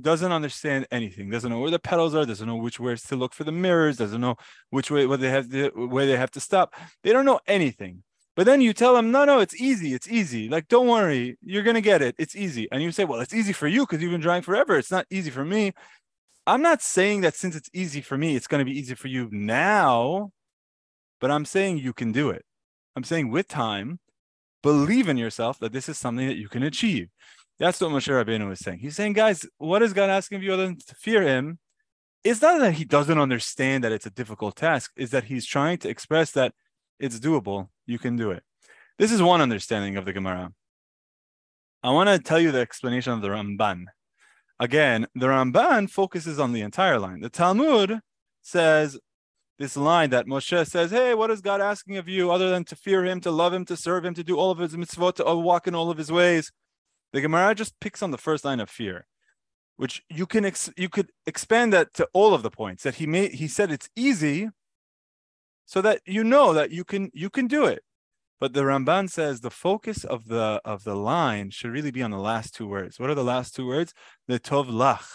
doesn't 0.02 0.32
understand 0.32 0.88
anything, 0.92 1.30
doesn't 1.30 1.50
know 1.50 1.60
where 1.60 1.72
the 1.72 1.80
pedals 1.80 2.16
are, 2.16 2.26
doesn't 2.26 2.48
know 2.48 2.56
which 2.56 2.80
ways 2.80 3.04
to 3.04 3.16
look 3.16 3.34
for 3.34 3.44
the 3.44 3.52
mirrors, 3.52 3.98
doesn't 3.98 4.22
know 4.22 4.36
which 4.70 4.92
way 4.92 5.06
where 5.06 5.18
they 5.18 5.30
have 5.30 5.50
to, 5.52 5.70
where 5.70 6.06
they 6.06 6.18
have 6.18 6.32
to 6.32 6.40
stop. 6.40 6.74
They 7.04 7.12
don't 7.12 7.26
know 7.26 7.40
anything. 7.48 8.04
But 8.36 8.46
then 8.46 8.62
you 8.62 8.74
tell 8.74 8.94
them, 8.94 9.12
no, 9.12 9.26
no, 9.26 9.40
it's 9.40 9.60
easy. 9.60 9.94
It's 9.94 10.08
easy. 10.08 10.48
Like, 10.48 10.68
don't 10.68 10.88
worry, 10.88 11.38
you're 11.42 11.64
gonna 11.64 11.82
get 11.82 12.02
it. 12.02 12.16
It's 12.18 12.36
easy. 12.36 12.68
And 12.72 12.82
you 12.82 12.92
say, 12.92 13.06
well, 13.06 13.20
it's 13.20 13.34
easy 13.34 13.54
for 13.54 13.68
you 13.68 13.86
because 13.86 14.02
you've 14.02 14.12
been 14.12 14.22
driving 14.22 14.44
forever. 14.44 14.78
It's 14.78 14.92
not 14.92 15.06
easy 15.10 15.30
for 15.30 15.44
me. 15.44 15.74
I'm 16.48 16.62
not 16.62 16.82
saying 16.82 17.22
that 17.22 17.36
since 17.36 17.56
it's 17.56 17.70
easy 17.74 18.02
for 18.02 18.18
me, 18.18 18.36
it's 18.36 18.48
gonna 18.48 18.66
be 18.66 18.78
easy 18.80 18.96
for 18.96 19.08
you 19.08 19.28
now, 19.32 20.32
but 21.20 21.32
I'm 21.32 21.46
saying 21.46 21.80
you 21.80 21.94
can 21.94 22.12
do 22.12 22.30
it. 22.30 22.46
I'm 22.96 23.04
saying 23.04 23.30
with 23.30 23.48
time, 23.48 24.00
believe 24.64 25.10
in 25.10 25.18
yourself 25.18 25.60
that 25.60 25.74
this 25.74 25.90
is 25.90 25.98
something 25.98 26.28
that 26.28 26.38
you 26.38 26.50
can 26.50 26.64
achieve. 26.64 27.10
That's 27.60 27.82
what 27.82 27.92
Moshe 27.92 28.08
Rabbeinu 28.08 28.48
was 28.48 28.60
saying. 28.60 28.80
He's 28.80 28.96
saying, 28.96 29.14
guys, 29.14 29.46
what 29.58 29.82
is 29.82 29.94
God 29.94 30.10
asking 30.10 30.38
of 30.38 30.44
you 30.44 30.54
other 30.54 30.66
than 30.66 30.78
to 30.78 30.96
fear 30.96 31.22
him 31.22 31.60
it's 32.24 32.42
not 32.42 32.60
that 32.60 32.74
he 32.74 32.86
doesn't 32.86 33.18
understand 33.18 33.84
that 33.84 33.92
it's 33.92 34.06
a 34.06 34.12
difficult 34.12 34.56
task, 34.56 34.92
is 34.98 35.12
that 35.12 35.26
he's 35.26 35.46
trying 35.46 35.78
to 35.80 35.90
express 35.90 36.32
that 36.32 36.54
it's 37.00 37.20
doable, 37.20 37.70
you 37.86 37.98
can 37.98 38.18
do 38.18 38.32
it. 38.32 38.44
This 38.98 39.12
is 39.12 39.22
one 39.22 39.42
understanding 39.42 39.96
of 39.96 40.06
the 40.06 40.12
Gemara. 40.12 40.52
I 41.82 41.92
want 41.92 42.10
to 42.10 42.20
tell 42.20 42.40
you 42.40 42.52
the 42.52 42.60
explanation 42.60 43.14
of 43.14 43.22
the 43.22 43.30
Ramban. 43.30 43.86
Again, 44.60 45.08
the 45.16 45.28
Ramban 45.28 45.90
focuses 45.90 46.40
on 46.40 46.52
the 46.52 46.60
entire 46.60 47.00
line. 47.00 47.22
The 47.22 47.30
Talmud 47.30 48.02
says 48.42 49.00
this 49.58 49.78
line 49.78 50.10
that 50.10 50.26
Moshe 50.26 50.68
says, 50.68 50.92
Hey, 50.92 51.14
what 51.14 51.32
is 51.32 51.40
God 51.40 51.62
asking 51.62 51.96
of 51.96 52.10
you 52.10 52.32
other 52.32 52.50
than 52.50 52.66
to 52.66 52.76
fear 52.76 53.06
him, 53.06 53.22
to 53.22 53.32
love 53.32 53.54
him, 53.54 53.64
to 53.66 53.78
serve 53.78 54.04
him, 54.04 54.14
to 54.16 54.24
do 54.24 54.38
all 54.38 54.52
of 54.52 54.58
his 54.58 54.76
mitzvot, 54.76 55.16
to 55.16 55.36
walk 55.36 55.68
in 55.68 55.76
all 55.76 55.90
of 55.90 55.98
his 55.98 56.12
ways? 56.12 56.52
The 57.14 57.22
Gemara 57.22 57.56
just 57.56 57.80
picks 57.80 58.04
on 58.04 58.12
the 58.12 58.18
first 58.18 58.46
line 58.46 58.60
of 58.60 58.70
fear, 58.70 59.08
which 59.78 60.04
you 60.10 60.26
can 60.26 60.46
ex- 60.46 60.72
you 60.78 60.90
could 60.90 61.10
expand 61.26 61.74
that 61.74 61.94
to 61.96 62.08
all 62.14 62.34
of 62.34 62.44
the 62.44 62.52
points 62.52 62.84
that 62.84 62.96
he 62.96 63.08
made. 63.08 63.34
He 63.34 63.48
said 63.48 63.72
it's 63.72 63.90
easy, 63.96 64.50
so 65.66 65.82
that 65.82 66.02
you 66.06 66.24
know 66.24 66.54
that 66.54 66.72
you 66.72 66.84
can 66.84 67.10
you 67.14 67.30
can 67.30 67.48
do 67.48 67.66
it. 67.66 67.84
But 68.40 68.54
the 68.54 68.62
Ramban 68.62 69.10
says 69.10 69.42
the 69.42 69.52
focus 69.52 70.04
of 70.04 70.28
the 70.28 70.62
of 70.64 70.84
the 70.84 70.96
line 70.96 71.50
should 71.50 71.72
really 71.72 71.92
be 71.92 72.04
on 72.04 72.12
the 72.12 72.18
last 72.18 72.56
two 72.56 72.68
words. 72.68 73.00
What 73.00 73.10
are 73.10 73.16
the 73.16 73.24
last 73.24 73.56
two 73.56 73.68
words? 73.68 73.94
The 74.28 74.40
tov 74.40 74.70
lach. 74.70 75.06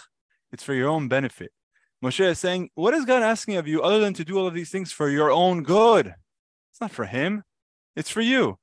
It's 0.51 0.63
for 0.63 0.73
your 0.73 0.89
own 0.89 1.07
benefit. 1.07 1.51
Moshe 2.03 2.23
is 2.23 2.39
saying, 2.39 2.69
what 2.75 2.93
is 2.93 3.03
God 3.03 3.23
asking 3.23 3.55
of 3.55 3.67
you 3.67 3.81
other 3.81 3.99
than 3.99 4.13
to 4.13 4.23
do 4.23 4.37
all 4.37 4.45
of 4.45 4.53
these 4.53 4.69
things 4.69 4.91
for 4.91 5.09
your 5.09 5.31
own 5.31 5.63
good? 5.63 6.13
It's 6.71 6.79
not 6.79 6.91
for 6.91 7.05
him. 7.05 7.43
It's 7.95 8.11
for 8.11 8.21
you. 8.21 8.59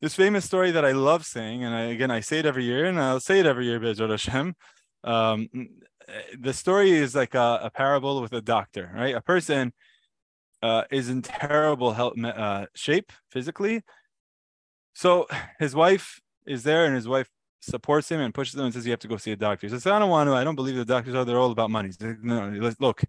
This 0.00 0.14
famous 0.14 0.46
story 0.46 0.70
that 0.70 0.84
I 0.84 0.92
love 0.92 1.26
saying, 1.26 1.62
and 1.62 1.74
I, 1.74 1.82
again 1.82 2.10
I 2.10 2.20
say 2.20 2.38
it 2.38 2.46
every 2.46 2.64
year, 2.64 2.86
and 2.86 2.98
I'll 2.98 3.20
say 3.20 3.38
it 3.40 3.46
every 3.46 3.66
year, 3.66 3.78
Bezrat 3.78 4.10
Hashem. 4.10 4.54
Um, 5.04 5.48
the 6.38 6.54
story 6.54 6.90
is 6.92 7.14
like 7.14 7.34
a, 7.34 7.60
a 7.64 7.70
parable 7.70 8.22
with 8.22 8.32
a 8.32 8.40
doctor, 8.40 8.90
right? 8.94 9.14
A 9.14 9.20
person 9.20 9.72
uh, 10.62 10.84
is 10.90 11.10
in 11.10 11.20
terrible 11.20 11.92
health 11.92 12.14
uh, 12.24 12.66
shape 12.74 13.12
physically. 13.30 13.82
So 14.94 15.26
his 15.58 15.74
wife 15.74 16.20
is 16.46 16.62
there, 16.62 16.86
and 16.86 16.94
his 16.94 17.06
wife 17.06 17.28
supports 17.60 18.10
him 18.10 18.20
and 18.20 18.32
pushes 18.32 18.54
him 18.54 18.64
and 18.64 18.72
says, 18.72 18.86
"You 18.86 18.92
have 18.92 19.00
to 19.00 19.08
go 19.08 19.18
see 19.18 19.32
a 19.32 19.36
doctor." 19.36 19.66
He 19.66 19.70
says, 19.70 19.86
"I 19.86 19.98
don't 19.98 20.10
want 20.10 20.28
to. 20.28 20.34
I 20.34 20.44
don't 20.44 20.56
believe 20.56 20.76
the 20.76 20.84
doctors 20.84 21.14
are. 21.14 21.24
They're 21.24 21.38
all 21.38 21.52
about 21.52 21.70
money." 21.70 21.92
Says, 21.92 22.16
no, 22.22 22.72
look, 22.80 23.02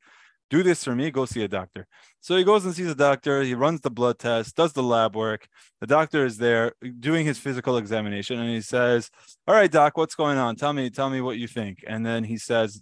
do 0.52 0.62
this 0.62 0.84
for 0.84 0.94
me. 0.94 1.10
Go 1.10 1.26
see 1.26 1.44
a 1.44 1.48
doctor. 1.48 1.88
So 2.20 2.36
he 2.36 2.44
goes 2.44 2.66
and 2.66 2.76
sees 2.76 2.92
a 2.92 2.96
doctor. 2.96 3.42
He 3.42 3.56
runs 3.56 3.82
the 3.82 3.90
blood 3.90 4.20
test, 4.20 4.56
does 4.56 4.74
the 4.74 4.84
lab 4.84 5.16
work. 5.16 5.48
The 5.80 5.88
doctor 5.88 6.26
is 6.26 6.38
there 6.38 6.74
doing 7.00 7.26
his 7.26 7.40
physical 7.40 7.78
examination, 7.78 8.38
and 8.38 8.50
he 8.50 8.62
says, 8.62 9.10
"All 9.48 9.56
right, 9.56 9.72
doc, 9.72 9.98
what's 9.98 10.14
going 10.14 10.38
on? 10.38 10.58
Tell 10.58 10.74
me, 10.74 10.90
tell 10.92 11.10
me 11.10 11.22
what 11.22 11.38
you 11.40 11.48
think." 11.48 11.84
And 11.88 12.06
then 12.06 12.24
he 12.24 12.38
says, 12.38 12.82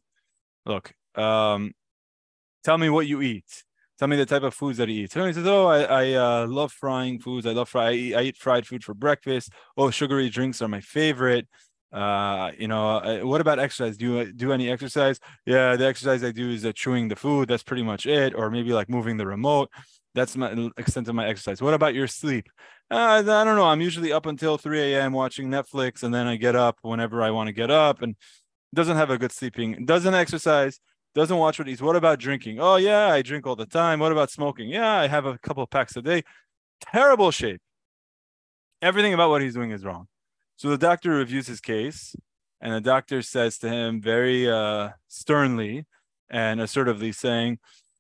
"Look, 0.65 0.91
um, 1.15 1.71
tell 2.63 2.77
me 2.77 2.89
what 2.89 3.07
you 3.07 3.21
eat." 3.21 3.63
tell 3.99 4.07
me 4.07 4.15
the 4.15 4.25
type 4.25 4.43
of 4.43 4.53
foods 4.53 4.77
that 4.77 4.88
he 4.88 5.03
eats. 5.03 5.15
And 5.15 5.27
he 5.27 5.33
says, 5.33 5.45
"Oh, 5.45 5.67
I, 5.67 5.81
I 5.81 6.13
uh, 6.13 6.47
love 6.47 6.71
frying 6.71 7.19
foods. 7.19 7.45
I 7.45 7.51
love 7.51 7.67
fry. 7.67 7.89
I 7.89 7.91
eat, 7.91 8.15
I 8.15 8.21
eat, 8.21 8.38
fried 8.38 8.65
food 8.65 8.81
for 8.81 8.93
breakfast. 8.93 9.51
Oh, 9.75 9.91
sugary 9.91 10.29
drinks 10.29 10.61
are 10.61 10.69
my 10.69 10.79
favorite. 10.79 11.47
Uh, 11.91 12.51
you 12.58 12.67
know, 12.67 12.98
uh, 12.98 13.19
what 13.19 13.41
about 13.41 13.60
exercise? 13.60 13.98
Do 13.98 14.05
you 14.05 14.31
do 14.31 14.51
any 14.51 14.69
exercise? 14.69 15.19
Yeah, 15.46 15.75
the 15.75 15.88
exercise 15.88 16.24
I 16.24 16.31
do 16.31 16.50
is 16.51 16.65
uh, 16.65 16.72
chewing 16.74 17.08
the 17.08 17.15
food. 17.15 17.50
That's 17.50 17.63
pretty 17.63 17.84
much 17.84 18.05
it. 18.05 18.34
Or 18.36 18.50
maybe 18.50 18.74
like 18.74 18.89
moving 18.89 19.17
the 19.17 19.25
remote. 19.25 19.69
That's 20.15 20.36
my 20.36 20.69
extent 20.77 21.08
of 21.08 21.15
my 21.15 21.27
exercise. 21.27 21.62
What 21.62 21.74
about 21.74 21.93
your 21.93 22.08
sleep? 22.08 22.50
Uh, 22.91 23.24
I 23.25 23.43
don't 23.43 23.55
know. 23.55 23.65
I'm 23.65 23.81
usually 23.81 24.12
up 24.12 24.25
until 24.25 24.58
3 24.58 24.93
a.m. 24.93 25.13
watching 25.13 25.50
Netflix, 25.50 26.03
and 26.03 26.13
then 26.13 26.25
I 26.27 26.36
get 26.36 26.55
up 26.55 26.79
whenever 26.81 27.22
I 27.22 27.29
want 27.31 27.48
to 27.48 27.53
get 27.53 27.69
up, 27.69 28.01
and 28.01 28.15
doesn't 28.74 28.98
have 28.98 29.12
a 29.12 29.17
good 29.17 29.31
sleeping. 29.31 29.86
Doesn't 29.86 30.13
exercise 30.13 30.79
doesn't 31.15 31.38
watch 31.38 31.60
what 31.60 31.67
he's. 31.67 31.81
What 31.81 31.96
about 31.96 32.19
drinking? 32.19 32.60
Oh, 32.60 32.75
yeah, 32.75 33.08
I 33.08 33.22
drink 33.22 33.48
all 33.48 33.55
the 33.55 33.65
time. 33.65 34.00
What 34.00 34.12
about 34.12 34.29
smoking? 34.31 34.69
Yeah, 34.69 34.91
I 34.91 35.08
have 35.08 35.25
a 35.25 35.38
couple 35.39 35.65
packs 35.67 35.96
a 35.96 36.01
day. 36.01 36.24
Terrible 36.81 37.31
shape. 37.31 37.62
Everything 38.81 39.13
about 39.13 39.29
what 39.29 39.41
he's 39.41 39.53
doing 39.53 39.72
is 39.72 39.84
wrong. 39.84 40.08
So 40.60 40.68
the 40.68 40.78
doctor 40.78 41.12
reviews 41.12 41.48
his 41.48 41.62
case, 41.62 42.18
and 42.60 42.74
the 42.74 42.82
doctor 42.82 43.22
says 43.22 43.58
to 43.60 43.70
him 43.70 44.01
very 44.01 44.52
uh, 44.52 44.89
sternly 45.08 45.86
and 46.30 46.60
assertively, 46.60 47.13
saying, 47.13 47.60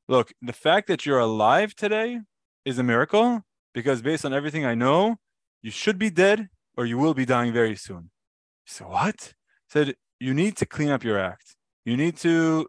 Look, 0.09 0.33
the 0.41 0.51
fact 0.51 0.89
that 0.89 1.05
you're 1.05 1.19
alive 1.19 1.73
today 1.73 2.19
is 2.65 2.77
a 2.77 2.83
miracle 2.83 3.43
because 3.73 4.01
based 4.01 4.25
on 4.25 4.33
everything 4.33 4.65
I 4.65 4.75
know, 4.75 5.15
you 5.61 5.71
should 5.71 5.97
be 5.97 6.09
dead 6.09 6.49
or 6.75 6.85
you 6.85 6.97
will 6.97 7.13
be 7.13 7.25
dying 7.25 7.53
very 7.53 7.77
soon. 7.77 8.11
So 8.65 8.89
what? 8.89 9.35
Said 9.69 9.95
you 10.19 10.33
need 10.33 10.57
to 10.57 10.65
clean 10.65 10.89
up 10.89 11.01
your 11.01 11.17
act. 11.17 11.55
You 11.85 11.95
need 11.95 12.17
to 12.17 12.67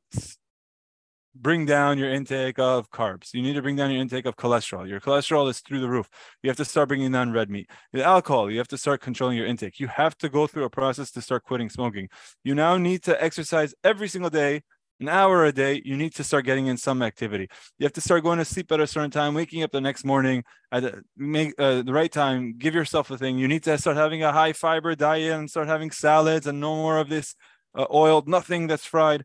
bring 1.34 1.64
down 1.64 1.98
your 1.98 2.10
intake 2.10 2.58
of 2.58 2.90
carbs. 2.90 3.32
You 3.32 3.42
need 3.42 3.54
to 3.54 3.62
bring 3.62 3.76
down 3.76 3.90
your 3.90 4.00
intake 4.00 4.26
of 4.26 4.36
cholesterol. 4.36 4.88
Your 4.88 5.00
cholesterol 5.00 5.48
is 5.48 5.60
through 5.60 5.80
the 5.80 5.88
roof. 5.88 6.08
You 6.42 6.50
have 6.50 6.56
to 6.56 6.64
start 6.64 6.88
bringing 6.88 7.12
down 7.12 7.32
red 7.32 7.50
meat. 7.50 7.70
The 7.92 8.02
alcohol, 8.02 8.50
you 8.50 8.58
have 8.58 8.68
to 8.68 8.78
start 8.78 9.00
controlling 9.00 9.36
your 9.36 9.46
intake. 9.46 9.78
You 9.78 9.86
have 9.88 10.16
to 10.18 10.28
go 10.28 10.46
through 10.46 10.64
a 10.64 10.70
process 10.70 11.10
to 11.12 11.22
start 11.22 11.44
quitting 11.44 11.70
smoking. 11.70 12.08
You 12.42 12.54
now 12.54 12.76
need 12.76 13.02
to 13.04 13.22
exercise 13.22 13.74
every 13.84 14.08
single 14.08 14.30
day. 14.30 14.62
An 14.98 15.08
hour 15.08 15.46
a 15.46 15.52
day, 15.52 15.80
you 15.82 15.96
need 15.96 16.14
to 16.16 16.24
start 16.24 16.44
getting 16.44 16.66
in 16.66 16.76
some 16.76 17.00
activity. 17.00 17.48
You 17.78 17.84
have 17.84 17.92
to 17.94 18.02
start 18.02 18.22
going 18.22 18.36
to 18.36 18.44
sleep 18.44 18.70
at 18.70 18.80
a 18.80 18.86
certain 18.86 19.10
time, 19.10 19.32
waking 19.32 19.62
up 19.62 19.70
the 19.70 19.80
next 19.80 20.04
morning 20.04 20.44
at 20.70 20.82
the, 20.82 21.02
make, 21.16 21.54
uh, 21.58 21.80
the 21.80 21.92
right 21.94 22.12
time. 22.12 22.58
Give 22.58 22.74
yourself 22.74 23.10
a 23.10 23.16
thing. 23.16 23.38
You 23.38 23.48
need 23.48 23.62
to 23.62 23.78
start 23.78 23.96
having 23.96 24.22
a 24.22 24.30
high 24.30 24.52
fiber 24.52 24.94
diet 24.94 25.32
and 25.32 25.48
start 25.48 25.68
having 25.68 25.90
salads 25.90 26.46
and 26.46 26.60
no 26.60 26.76
more 26.76 26.98
of 26.98 27.08
this 27.08 27.34
uh, 27.74 27.86
oiled, 27.90 28.28
nothing 28.28 28.66
that's 28.66 28.84
fried. 28.84 29.24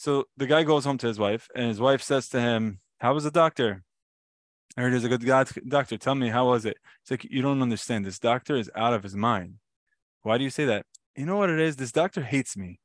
So 0.00 0.24
the 0.34 0.46
guy 0.46 0.62
goes 0.62 0.86
home 0.86 0.96
to 0.96 1.08
his 1.08 1.18
wife, 1.18 1.46
and 1.54 1.68
his 1.68 1.78
wife 1.78 2.00
says 2.00 2.26
to 2.30 2.40
him, 2.40 2.80
How 3.00 3.12
was 3.12 3.24
the 3.24 3.30
doctor? 3.30 3.82
I 4.74 4.80
heard 4.80 4.94
he's 4.94 5.04
a 5.04 5.10
good 5.10 5.26
doctor. 5.68 5.98
Tell 5.98 6.14
me, 6.14 6.30
how 6.30 6.46
was 6.48 6.64
it? 6.64 6.78
It's 7.02 7.10
like, 7.10 7.26
You 7.30 7.42
don't 7.42 7.60
understand. 7.60 8.06
This 8.06 8.18
doctor 8.18 8.56
is 8.56 8.70
out 8.74 8.94
of 8.94 9.02
his 9.02 9.14
mind. 9.14 9.56
Why 10.22 10.38
do 10.38 10.44
you 10.44 10.48
say 10.48 10.64
that? 10.64 10.86
You 11.16 11.26
know 11.26 11.36
what 11.36 11.50
it 11.50 11.60
is? 11.60 11.76
This 11.76 11.92
doctor 11.92 12.22
hates 12.22 12.56
me. 12.56 12.80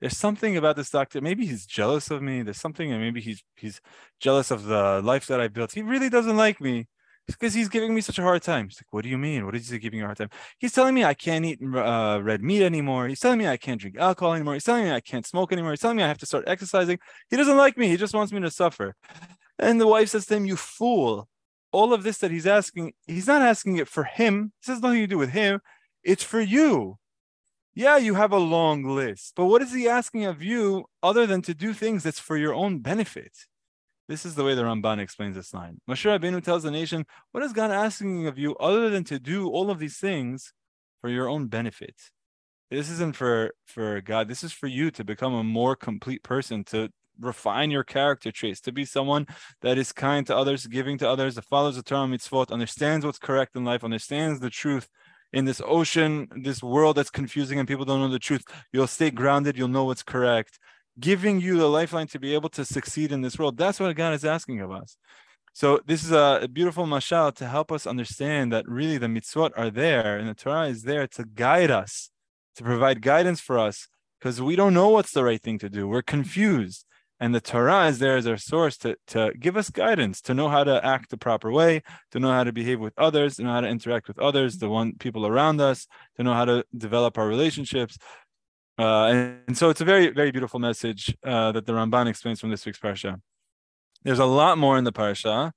There's 0.00 0.16
something 0.16 0.56
about 0.56 0.76
this 0.76 0.90
doctor. 0.90 1.20
Maybe 1.20 1.44
he's 1.44 1.66
jealous 1.66 2.08
of 2.08 2.22
me. 2.22 2.42
There's 2.42 2.60
something, 2.60 2.92
and 2.92 3.02
maybe 3.02 3.20
he's 3.20 3.42
he's 3.56 3.80
jealous 4.20 4.52
of 4.52 4.62
the 4.66 5.02
life 5.02 5.26
that 5.26 5.40
I 5.40 5.48
built. 5.48 5.72
He 5.72 5.82
really 5.82 6.08
doesn't 6.08 6.36
like 6.36 6.60
me 6.60 6.86
because 7.32 7.54
he's 7.54 7.68
giving 7.68 7.94
me 7.94 8.00
such 8.00 8.18
a 8.18 8.22
hard 8.22 8.42
time. 8.42 8.66
He's 8.68 8.78
like, 8.78 8.92
what 8.92 9.02
do 9.02 9.08
you 9.08 9.18
mean? 9.18 9.44
What 9.44 9.54
is 9.54 9.68
he 9.68 9.78
giving 9.78 9.98
you 9.98 10.04
a 10.04 10.08
hard 10.08 10.18
time? 10.18 10.30
He's 10.58 10.72
telling 10.72 10.94
me 10.94 11.04
I 11.04 11.14
can't 11.14 11.44
eat 11.44 11.60
uh, 11.62 12.20
red 12.22 12.42
meat 12.42 12.62
anymore. 12.62 13.08
He's 13.08 13.20
telling 13.20 13.38
me 13.38 13.48
I 13.48 13.56
can't 13.56 13.80
drink 13.80 13.96
alcohol 13.98 14.34
anymore. 14.34 14.54
He's 14.54 14.64
telling 14.64 14.84
me 14.84 14.92
I 14.92 15.00
can't 15.00 15.26
smoke 15.26 15.52
anymore. 15.52 15.72
He's 15.72 15.80
telling 15.80 15.96
me 15.96 16.02
I 16.02 16.08
have 16.08 16.18
to 16.18 16.26
start 16.26 16.44
exercising. 16.46 16.98
He 17.28 17.36
doesn't 17.36 17.56
like 17.56 17.76
me. 17.76 17.88
He 17.88 17.96
just 17.96 18.14
wants 18.14 18.32
me 18.32 18.40
to 18.40 18.50
suffer. 18.50 18.94
And 19.58 19.80
the 19.80 19.86
wife 19.86 20.08
says 20.10 20.26
to 20.26 20.36
him, 20.36 20.46
you 20.46 20.56
fool. 20.56 21.28
All 21.72 21.92
of 21.92 22.02
this 22.02 22.18
that 22.18 22.30
he's 22.30 22.46
asking, 22.46 22.94
he's 23.06 23.26
not 23.26 23.42
asking 23.42 23.76
it 23.76 23.88
for 23.88 24.04
him. 24.04 24.52
This 24.60 24.74
has 24.74 24.82
nothing 24.82 25.00
to 25.02 25.06
do 25.06 25.18
with 25.18 25.30
him. 25.30 25.60
It's 26.02 26.24
for 26.24 26.40
you. 26.40 26.98
Yeah, 27.74 27.96
you 27.96 28.14
have 28.14 28.32
a 28.32 28.38
long 28.38 28.82
list, 28.82 29.34
but 29.36 29.46
what 29.46 29.62
is 29.62 29.72
he 29.72 29.88
asking 29.88 30.24
of 30.24 30.42
you 30.42 30.86
other 31.02 31.24
than 31.24 31.40
to 31.42 31.54
do 31.54 31.72
things 31.72 32.02
that's 32.02 32.18
for 32.18 32.36
your 32.36 32.52
own 32.52 32.80
benefit? 32.80 33.32
This 34.10 34.26
is 34.26 34.34
the 34.34 34.42
way 34.42 34.56
the 34.56 34.62
Ramban 34.62 34.98
explains 34.98 35.36
this 35.36 35.54
line. 35.54 35.80
Moshe 35.88 36.04
Rabbeinu 36.04 36.42
tells 36.42 36.64
the 36.64 36.72
nation, 36.72 37.06
what 37.30 37.44
is 37.44 37.52
God 37.52 37.70
asking 37.70 38.26
of 38.26 38.38
you 38.38 38.56
other 38.56 38.90
than 38.90 39.04
to 39.04 39.20
do 39.20 39.48
all 39.48 39.70
of 39.70 39.78
these 39.78 39.98
things 39.98 40.52
for 41.00 41.08
your 41.08 41.28
own 41.28 41.46
benefit? 41.46 41.94
This 42.72 42.90
isn't 42.90 43.14
for, 43.14 43.52
for 43.66 44.00
God. 44.00 44.26
This 44.26 44.42
is 44.42 44.52
for 44.52 44.66
you 44.66 44.90
to 44.90 45.04
become 45.04 45.32
a 45.34 45.44
more 45.44 45.76
complete 45.76 46.24
person, 46.24 46.64
to 46.64 46.88
refine 47.20 47.70
your 47.70 47.84
character 47.84 48.32
traits, 48.32 48.60
to 48.62 48.72
be 48.72 48.84
someone 48.84 49.28
that 49.62 49.78
is 49.78 49.92
kind 49.92 50.26
to 50.26 50.36
others, 50.36 50.66
giving 50.66 50.98
to 50.98 51.08
others, 51.08 51.36
that 51.36 51.44
follows 51.44 51.76
the 51.76 51.82
Torah 51.84 52.08
mitzvot, 52.08 52.50
understands 52.50 53.06
what's 53.06 53.20
correct 53.20 53.54
in 53.54 53.64
life, 53.64 53.84
understands 53.84 54.40
the 54.40 54.50
truth, 54.50 54.88
in 55.32 55.44
this 55.44 55.62
ocean, 55.64 56.26
this 56.42 56.60
world 56.60 56.96
that's 56.96 57.10
confusing 57.10 57.60
and 57.60 57.68
people 57.68 57.84
don't 57.84 58.00
know 58.00 58.08
the 58.08 58.18
truth, 58.18 58.42
you'll 58.72 58.88
stay 58.88 59.12
grounded, 59.12 59.56
you'll 59.56 59.68
know 59.68 59.84
what's 59.84 60.02
correct 60.02 60.58
giving 61.00 61.40
you 61.40 61.56
the 61.58 61.68
lifeline 61.68 62.06
to 62.08 62.20
be 62.20 62.34
able 62.34 62.50
to 62.50 62.64
succeed 62.64 63.10
in 63.12 63.22
this 63.22 63.38
world. 63.38 63.56
That's 63.56 63.80
what 63.80 63.94
God 63.96 64.14
is 64.14 64.24
asking 64.24 64.60
of 64.60 64.70
us. 64.70 64.96
So 65.52 65.80
this 65.84 66.04
is 66.04 66.12
a, 66.12 66.48
beautiful 66.52 66.86
mashal 66.86 67.34
to 67.36 67.46
help 67.46 67.72
us 67.72 67.86
understand 67.86 68.52
that 68.52 68.68
really 68.68 68.98
the 68.98 69.08
mitzvot 69.08 69.50
are 69.56 69.70
there 69.70 70.16
and 70.16 70.28
the 70.28 70.34
Torah 70.34 70.68
is 70.68 70.82
there 70.84 71.06
to 71.08 71.24
guide 71.24 71.70
us, 71.70 72.10
to 72.56 72.62
provide 72.62 73.02
guidance 73.02 73.40
for 73.40 73.58
us, 73.58 73.88
because 74.18 74.40
we 74.40 74.54
don't 74.54 74.74
know 74.74 74.90
what's 74.90 75.12
the 75.12 75.24
right 75.24 75.42
thing 75.42 75.58
to 75.58 75.68
do. 75.68 75.88
We're 75.88 76.02
confused. 76.02 76.86
And 77.22 77.34
the 77.34 77.40
Torah 77.40 77.86
is 77.86 77.98
there 77.98 78.16
as 78.16 78.26
our 78.26 78.38
source 78.38 78.78
to, 78.78 78.96
to 79.08 79.32
give 79.38 79.54
us 79.54 79.68
guidance, 79.68 80.22
to 80.22 80.32
know 80.32 80.48
how 80.48 80.64
to 80.64 80.82
act 80.84 81.10
the 81.10 81.18
proper 81.18 81.52
way, 81.52 81.82
to 82.12 82.18
know 82.18 82.30
how 82.30 82.44
to 82.44 82.52
behave 82.52 82.80
with 82.80 82.94
others, 82.96 83.36
to 83.36 83.42
know 83.42 83.52
how 83.52 83.60
to 83.60 83.68
interact 83.68 84.08
with 84.08 84.18
others, 84.18 84.56
the 84.56 84.70
one 84.70 84.94
people 84.94 85.26
around 85.26 85.60
us, 85.60 85.86
to 86.16 86.22
know 86.22 86.32
how 86.32 86.46
to 86.46 86.64
develop 86.74 87.18
our 87.18 87.28
relationships. 87.28 87.98
Uh, 88.80 89.06
and, 89.08 89.38
and, 89.48 89.58
so 89.58 89.68
it's 89.68 89.82
a 89.82 89.84
very, 89.84 90.08
very 90.08 90.30
beautiful 90.30 90.58
message 90.58 91.14
uh, 91.22 91.52
that 91.52 91.66
the 91.66 91.72
Ramban 91.72 92.06
explains 92.06 92.40
from 92.40 92.50
this 92.50 92.64
week's 92.64 92.78
parsha. 92.78 93.20
There's 94.04 94.18
a 94.18 94.24
lot 94.24 94.56
more 94.56 94.78
in 94.78 94.84
the 94.84 94.92
parsha. 94.92 95.52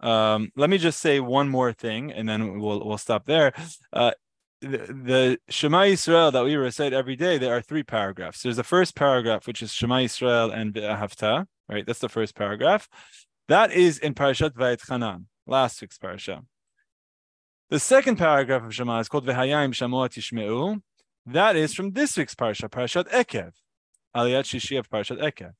Um, 0.00 0.50
let 0.56 0.70
me 0.70 0.78
just 0.78 0.98
say 1.00 1.20
one 1.20 1.50
more 1.50 1.74
thing, 1.74 2.10
and 2.10 2.26
then 2.26 2.58
we'll 2.58 2.82
we'll 2.82 2.96
stop 2.96 3.26
there. 3.26 3.52
Uh, 3.92 4.12
the, 4.62 4.78
the 5.08 5.38
Shema 5.50 5.82
Israel 5.82 6.30
that 6.30 6.44
we 6.44 6.54
recite 6.56 6.94
every 6.94 7.14
day, 7.14 7.36
there 7.36 7.54
are 7.54 7.60
three 7.60 7.82
paragraphs. 7.82 8.42
There's 8.42 8.56
the 8.56 8.64
first 8.64 8.96
paragraph, 8.96 9.46
which 9.46 9.60
is 9.60 9.70
Shema 9.70 9.98
Israel 10.00 10.50
and 10.50 10.74
Hafta, 10.74 11.46
right? 11.68 11.84
That's 11.84 11.98
the 11.98 12.08
first 12.08 12.34
paragraph. 12.34 12.88
That 13.48 13.70
is 13.72 13.98
in 13.98 14.14
Parashat 14.14 14.52
Vaetchanan, 14.52 15.26
last 15.46 15.82
week's 15.82 15.98
parasha. 15.98 16.42
The 17.68 17.80
second 17.80 18.16
paragraph 18.16 18.64
of 18.64 18.74
Shema 18.74 19.00
is 19.00 19.08
called 19.08 19.26
Vehaya 19.26 19.62
Im 19.62 19.72
Shamoa 19.72 20.08
Tishmeu. 20.08 20.80
That 21.26 21.54
is 21.54 21.72
from 21.72 21.92
this 21.92 22.16
week's 22.16 22.34
parasha, 22.34 22.68
Parashat 22.68 23.08
Ekev, 23.10 23.52
Aliyat 24.16 24.44
Shishi 24.44 24.78
of 24.78 24.90
Parashat 24.90 25.22
Ekev. 25.22 25.52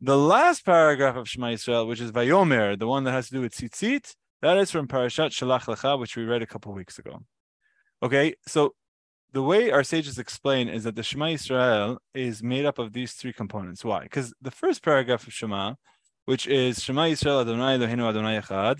The 0.00 0.16
last 0.16 0.64
paragraph 0.64 1.16
of 1.16 1.28
Shema 1.28 1.50
Israel, 1.50 1.86
which 1.86 2.00
is 2.00 2.10
Vayomer, 2.10 2.78
the 2.78 2.86
one 2.86 3.04
that 3.04 3.12
has 3.12 3.28
to 3.28 3.34
do 3.34 3.40
with 3.42 3.54
tzitzit, 3.54 4.14
that 4.40 4.56
is 4.56 4.70
from 4.70 4.88
Parashat 4.88 5.30
Shelach 5.30 5.64
Lecha, 5.64 5.98
which 5.98 6.16
we 6.16 6.24
read 6.24 6.42
a 6.42 6.46
couple 6.46 6.72
weeks 6.72 6.98
ago. 6.98 7.22
Okay, 8.02 8.34
so 8.46 8.74
the 9.32 9.42
way 9.42 9.70
our 9.70 9.84
sages 9.84 10.18
explain 10.18 10.68
is 10.68 10.84
that 10.84 10.96
the 10.96 11.02
Shema 11.02 11.28
Israel 11.28 11.98
is 12.14 12.42
made 12.42 12.64
up 12.64 12.78
of 12.78 12.94
these 12.94 13.12
three 13.12 13.34
components. 13.34 13.84
Why? 13.84 14.04
Because 14.04 14.32
the 14.40 14.50
first 14.50 14.82
paragraph 14.82 15.26
of 15.26 15.34
Shema, 15.34 15.74
which 16.24 16.46
is 16.46 16.82
Shema 16.82 17.06
Israel 17.06 17.40
Adonai 17.40 17.76
Eloheinu 17.76 18.08
Adonai 18.08 18.40
Echad, 18.40 18.78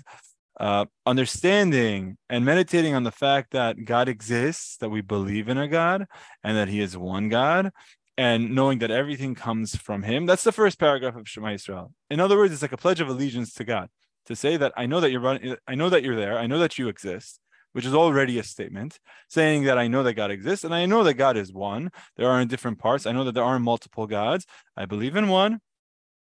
uh, 0.59 0.85
understanding 1.05 2.17
and 2.29 2.45
meditating 2.45 2.93
on 2.93 3.03
the 3.03 3.11
fact 3.11 3.51
that 3.51 3.85
God 3.85 4.09
exists, 4.09 4.77
that 4.77 4.89
we 4.89 5.01
believe 5.01 5.49
in 5.49 5.57
a 5.57 5.67
God, 5.67 6.05
and 6.43 6.57
that 6.57 6.67
He 6.67 6.81
is 6.81 6.97
one 6.97 7.29
God, 7.29 7.71
and 8.17 8.55
knowing 8.55 8.79
that 8.79 8.91
everything 8.91 9.35
comes 9.35 9.75
from 9.75 10.03
Him. 10.03 10.25
That's 10.25 10.43
the 10.43 10.51
first 10.51 10.79
paragraph 10.79 11.15
of 11.15 11.27
Shema 11.27 11.53
Israel. 11.53 11.91
In 12.09 12.19
other 12.19 12.37
words, 12.37 12.53
it's 12.53 12.61
like 12.61 12.71
a 12.71 12.77
pledge 12.77 12.99
of 12.99 13.07
allegiance 13.07 13.53
to 13.53 13.63
God 13.63 13.89
to 14.25 14.35
say 14.35 14.57
that 14.57 14.73
I 14.75 14.87
know 14.87 14.99
that 14.99 15.11
you're 15.11 15.21
running, 15.21 15.55
I 15.67 15.75
know 15.75 15.89
that 15.89 16.03
you're 16.03 16.15
there, 16.15 16.37
I 16.37 16.47
know 16.47 16.59
that 16.59 16.77
you 16.77 16.87
exist, 16.87 17.39
which 17.73 17.85
is 17.85 17.93
already 17.93 18.39
a 18.39 18.43
statement 18.43 18.99
saying 19.29 19.63
that 19.65 19.77
I 19.77 19.87
know 19.87 20.01
that 20.03 20.13
God 20.13 20.31
exists 20.31 20.65
and 20.65 20.73
I 20.73 20.87
know 20.87 21.03
that 21.03 21.13
God 21.13 21.37
is 21.37 21.53
one. 21.53 21.91
There 22.15 22.29
are 22.29 22.41
in 22.41 22.47
different 22.47 22.79
parts. 22.79 23.05
I 23.05 23.11
know 23.11 23.23
that 23.25 23.33
there 23.33 23.43
aren't 23.43 23.63
multiple 23.63 24.07
gods. 24.07 24.45
I 24.75 24.85
believe 24.85 25.15
in 25.15 25.27
one, 25.27 25.59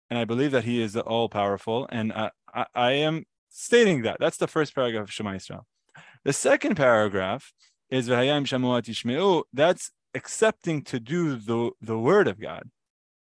and 0.10 0.18
I 0.18 0.24
believe 0.24 0.52
that 0.52 0.64
He 0.64 0.82
is 0.82 0.96
all 0.96 1.28
powerful. 1.28 1.88
And 1.92 2.14
I, 2.14 2.32
I, 2.54 2.66
I 2.74 2.92
am 2.94 3.26
stating 3.52 4.02
that. 4.04 4.18
That's 4.20 4.38
the 4.38 4.48
first 4.48 4.74
paragraph 4.74 5.04
of 5.04 5.12
Shema 5.12 5.36
Israel. 5.36 5.68
The 6.24 6.34
second 6.34 6.76
paragraph 6.76 7.54
is 7.90 8.10
V'haya 8.10 8.38
Im 8.38 8.46
Shamoa 8.46 8.82
Tishmeu. 8.82 9.44
That's 9.54 9.92
accepting 10.16 10.84
to 10.84 11.00
do 11.00 11.36
the, 11.36 11.72
the 11.82 12.00
word 12.00 12.28
of 12.28 12.40
God 12.40 12.64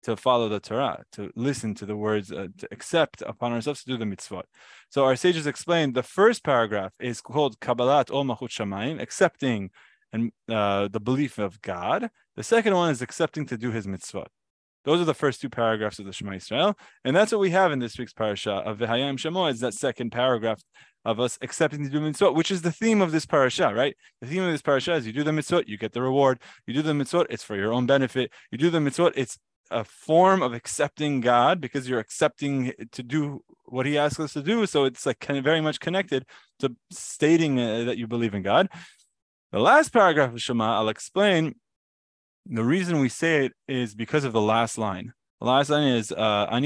to 0.04 0.18
follow 0.18 0.50
the 0.50 0.60
Torah, 0.60 1.04
to 1.14 1.32
listen 1.36 1.74
to 1.76 1.86
the 1.86 1.96
words, 1.96 2.32
uh, 2.32 2.48
to 2.58 2.68
accept 2.72 3.22
upon 3.22 3.54
ourselves 3.54 3.84
to 3.84 3.92
do 3.92 3.98
the 3.98 4.06
mitzvot. 4.06 4.44
So 4.90 5.06
our 5.06 5.16
sages 5.16 5.48
explained 5.48 5.94
the 5.94 6.04
first 6.04 6.44
paragraph 6.44 6.94
is 7.00 7.22
called 7.22 7.60
Kabbalat 7.60 8.12
Ol 8.12 8.26
Malchut 8.26 8.50
Shamayim, 8.50 9.02
accepting 9.02 9.70
and 10.12 10.32
uh, 10.50 10.88
the 10.90 11.00
belief 11.00 11.38
of 11.40 11.62
God. 11.62 12.10
The 12.36 12.44
second 12.44 12.76
one 12.76 12.92
is 12.92 13.02
accepting 13.02 13.46
to 13.48 13.58
do 13.58 13.72
His 13.72 13.88
mitzvot. 13.88 14.28
Those 14.86 15.02
are 15.02 15.06
the 15.06 15.14
first 15.14 15.42
two 15.42 15.50
paragraphs 15.50 16.00
of 16.00 16.06
the 16.06 16.14
Shema 16.14 16.34
Israel, 16.34 16.78
and 17.04 17.16
that's 17.16 17.32
what 17.32 17.42
we 17.42 17.52
have 17.52 17.72
in 17.72 17.80
this 17.80 17.98
week's 17.98 18.14
parasha 18.14 18.52
of 18.52 18.80
V'hayim 18.80 19.16
Shemo. 19.16 19.50
Is 19.50 19.60
that 19.62 19.74
second 19.74 20.12
paragraph 20.12 20.62
of 21.06 21.20
us 21.20 21.38
accepting 21.42 21.88
do 21.88 22.00
mitzvot, 22.00 22.36
which 22.36 22.52
is 22.52 22.62
the 22.62 22.72
theme 22.72 23.02
of 23.02 23.12
this 23.12 23.26
parasha, 23.26 23.74
right? 23.74 23.96
The 24.22 24.28
theme 24.28 24.44
of 24.44 24.52
this 24.52 24.62
parasha 24.62 24.94
is 24.94 25.06
you 25.06 25.14
do 25.14 25.24
the 25.24 25.32
mitzvot, 25.32 25.68
you 25.68 25.78
get 25.78 25.94
the 25.94 26.02
reward. 26.02 26.40
You 26.66 26.74
do 26.74 26.82
the 26.82 26.94
mitzvot, 26.94 27.28
it's 27.30 27.44
for 27.44 27.56
your 27.56 27.74
own 27.74 27.86
benefit. 27.86 28.32
You 28.52 28.58
do 28.58 28.70
the 28.70 28.80
mitzvot, 28.80 29.14
it's 29.16 29.38
a 29.72 29.84
form 29.84 30.42
of 30.42 30.54
accepting 30.54 31.20
God 31.20 31.60
because 31.60 31.90
you're 31.90 32.00
accepting 32.00 32.74
to 32.92 33.04
do 33.04 33.44
what 33.66 33.86
He 33.86 33.98
asks 33.98 34.20
us 34.20 34.34
to 34.34 34.42
do. 34.42 34.66
So 34.66 34.86
it's 34.86 35.06
like 35.06 35.24
very 35.26 35.62
much 35.62 35.80
connected 35.80 36.26
to 36.60 36.76
stating 36.92 37.60
uh, 37.60 37.84
that 37.86 37.98
you 37.98 38.08
believe 38.08 38.34
in 38.34 38.44
God. 38.44 38.70
The 39.52 39.60
last 39.60 39.92
paragraph 39.92 40.34
of 40.34 40.42
Shema, 40.42 40.78
I'll 40.78 40.90
explain. 40.90 41.56
The 42.46 42.64
reason 42.64 43.00
we 43.00 43.10
say 43.10 43.46
it 43.46 43.54
is 43.68 43.96
because 43.96 44.24
of 44.24 44.34
the 44.34 44.42
last 44.42 44.78
line. 44.78 45.14
The 45.40 45.48
last 45.48 45.70
line 45.70 45.88
is 45.88 46.12
uh, 46.12 46.48
I'm 46.50 46.64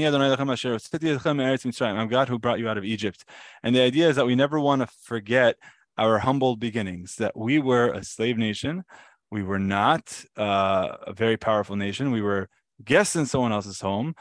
God 2.08 2.28
who 2.28 2.38
brought 2.38 2.58
you 2.58 2.68
out 2.68 2.78
of 2.78 2.84
Egypt. 2.84 3.24
And 3.62 3.74
the 3.74 3.82
idea 3.82 4.08
is 4.08 4.16
that 4.16 4.26
we 4.26 4.34
never 4.34 4.60
want 4.60 4.82
to 4.82 4.88
forget 5.02 5.56
our 5.96 6.18
humble 6.20 6.56
beginnings, 6.56 7.16
that 7.16 7.36
we 7.36 7.58
were 7.58 7.92
a 7.92 8.04
slave 8.04 8.38
nation. 8.38 8.84
We 9.30 9.42
were 9.42 9.58
not 9.58 10.24
uh, 10.36 10.96
a 11.06 11.12
very 11.12 11.36
powerful 11.36 11.76
nation. 11.76 12.12
We 12.12 12.22
were 12.22 12.48
guests 12.84 13.16
in 13.16 13.26
someone 13.26 13.52
else's 13.52 13.80
home. 13.80 14.14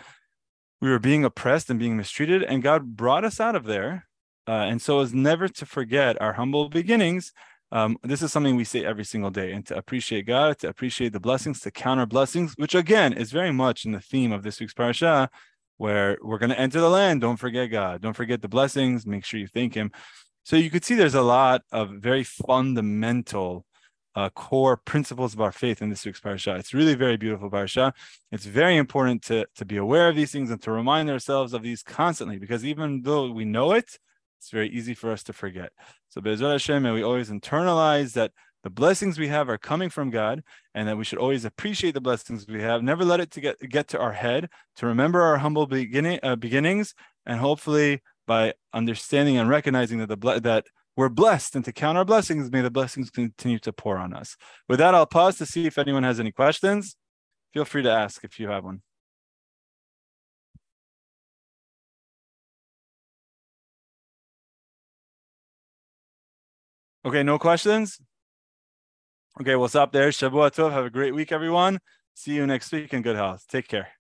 We 0.82 0.90
were 0.90 1.00
being 1.00 1.24
oppressed 1.24 1.70
and 1.70 1.80
being 1.80 1.98
mistreated, 1.98 2.44
and 2.44 2.62
God 2.62 2.96
brought 2.98 3.24
us 3.24 3.40
out 3.40 3.56
of 3.56 3.64
there. 3.64 4.08
Uh, 4.48 4.52
and 4.52 4.82
so, 4.82 5.00
as 5.00 5.14
never 5.14 5.48
to 5.48 5.66
forget 5.66 6.22
our 6.22 6.34
humble 6.34 6.70
beginnings. 6.70 7.32
Um, 7.72 7.98
this 8.04 8.22
is 8.22 8.32
something 8.32 8.56
we 8.56 8.64
say 8.64 8.86
every 8.86 9.04
single 9.04 9.30
day, 9.30 9.52
and 9.52 9.66
to 9.68 9.78
appreciate 9.78 10.26
God, 10.26 10.58
to 10.60 10.70
appreciate 10.70 11.12
the 11.12 11.20
blessings, 11.20 11.60
to 11.62 11.72
counter 11.72 12.06
blessings, 12.06 12.54
which 12.58 12.76
again 12.76 13.14
is 13.14 13.32
very 13.32 13.52
much 13.52 13.86
in 13.86 13.92
the 13.92 14.00
theme 14.00 14.32
of 14.32 14.44
this 14.44 14.60
week's 14.60 14.74
parasha, 14.74 15.30
where 15.78 16.18
we're 16.22 16.38
going 16.38 16.50
to 16.50 16.60
enter 16.60 16.80
the 16.80 16.90
land. 16.90 17.22
Don't 17.22 17.38
forget 17.38 17.70
God. 17.70 18.02
Don't 18.02 18.16
forget 18.16 18.42
the 18.42 18.48
blessings. 18.48 19.06
Make 19.06 19.26
sure 19.26 19.40
you 19.40 19.48
thank 19.48 19.74
Him. 19.74 19.92
So 20.44 20.56
you 20.56 20.70
could 20.70 20.86
see 20.86 20.96
there's 20.96 21.14
a 21.14 21.22
lot 21.22 21.64
of 21.72 21.90
very 21.90 22.24
fundamental 22.24 23.66
uh, 24.16 24.30
core 24.30 24.78
principles 24.78 25.34
of 25.34 25.42
our 25.42 25.52
faith 25.52 25.82
in 25.82 25.90
this 25.90 26.04
week's 26.06 26.20
parasha. 26.22 26.56
It's 26.56 26.74
really 26.74 26.96
very 26.96 27.18
beautiful 27.18 27.52
parasha. 27.52 27.94
It's 28.32 28.46
very 28.46 28.78
important 28.78 29.22
to, 29.26 29.46
to 29.58 29.66
be 29.66 29.78
aware 29.78 30.10
of 30.10 30.16
these 30.16 30.32
things 30.32 30.50
and 30.50 30.62
to 30.64 30.72
remind 30.72 31.10
ourselves 31.12 31.54
of 31.54 31.62
these 31.62 31.84
constantly, 31.84 32.40
because 32.40 32.66
even 32.66 33.04
though 33.04 33.30
we 33.30 33.46
know 33.46 33.74
it, 33.74 34.00
it's 34.38 34.52
very 34.52 34.70
easy 34.70 34.94
for 34.94 35.12
us 35.12 35.24
to 35.24 35.34
forget. 35.34 35.72
So 36.10 36.22
Be'ezrat 36.22 36.52
Hashem, 36.52 36.86
and 36.86 36.96
we 36.96 37.04
always 37.04 37.30
internalize 37.30 38.14
that 38.14 38.32
the 38.64 38.70
blessings 38.70 39.18
we 39.18 39.28
have 39.28 39.50
are 39.50 39.58
coming 39.58 39.90
from 39.90 40.10
God, 40.10 40.44
and 40.74 40.88
that 40.88 40.98
we 40.98 41.04
should 41.04 41.20
always 41.20 41.46
appreciate 41.46 41.94
the 41.94 42.02
blessings 42.02 42.48
we 42.48 42.62
have. 42.62 42.84
Never 42.84 43.06
let 43.06 43.20
it 43.20 43.32
to 43.32 43.42
get 43.42 43.58
get 43.70 43.88
to 43.90 44.00
our 44.00 44.14
head. 44.14 44.50
To 44.78 44.88
remember 44.88 45.22
our 45.22 45.38
humble 45.38 45.68
beginning 45.68 46.20
uh, 46.24 46.36
beginnings, 46.36 46.94
and 47.26 47.40
hopefully 47.40 48.02
by 48.26 48.54
understanding 48.74 49.38
and 49.38 49.50
recognizing 49.50 50.00
that 50.00 50.10
the 50.10 50.40
that 50.42 50.66
we're 50.96 51.10
blessed 51.10 51.56
and 51.56 51.64
to 51.64 51.72
count 51.72 51.98
our 51.98 52.06
blessings 52.06 52.52
may 52.52 52.62
the 52.62 52.72
blessings 52.72 53.10
continue 53.10 53.60
to 53.60 53.72
pour 53.72 53.98
on 53.98 54.14
us 54.14 54.36
with 54.68 54.80
that 54.80 54.94
i'll 54.94 55.06
pause 55.06 55.38
to 55.38 55.46
see 55.46 55.66
if 55.66 55.78
anyone 55.78 56.04
has 56.04 56.20
any 56.20 56.32
questions 56.32 56.96
feel 57.54 57.66
free 57.66 57.84
to 57.84 57.92
ask 57.92 58.24
if 58.24 58.40
you 58.40 58.50
have 58.50 58.66
one 58.66 58.82
okay 67.08 67.24
no 67.24 67.40
questions? 67.40 68.00
Okay 69.40 69.56
we'll 69.56 69.68
stop 69.68 69.92
there? 69.92 70.10
Shavua 70.10 70.52
tov. 70.52 70.72
Have 70.72 70.86
a 70.86 70.90
great 70.90 71.14
week 71.16 71.32
everyone. 71.32 71.80
See 72.14 72.34
you 72.34 72.46
next 72.46 72.72
week 72.72 72.94
in 72.94 73.02
good 73.02 73.16
health. 73.16 73.46
Take 73.48 73.68
care 73.68 73.97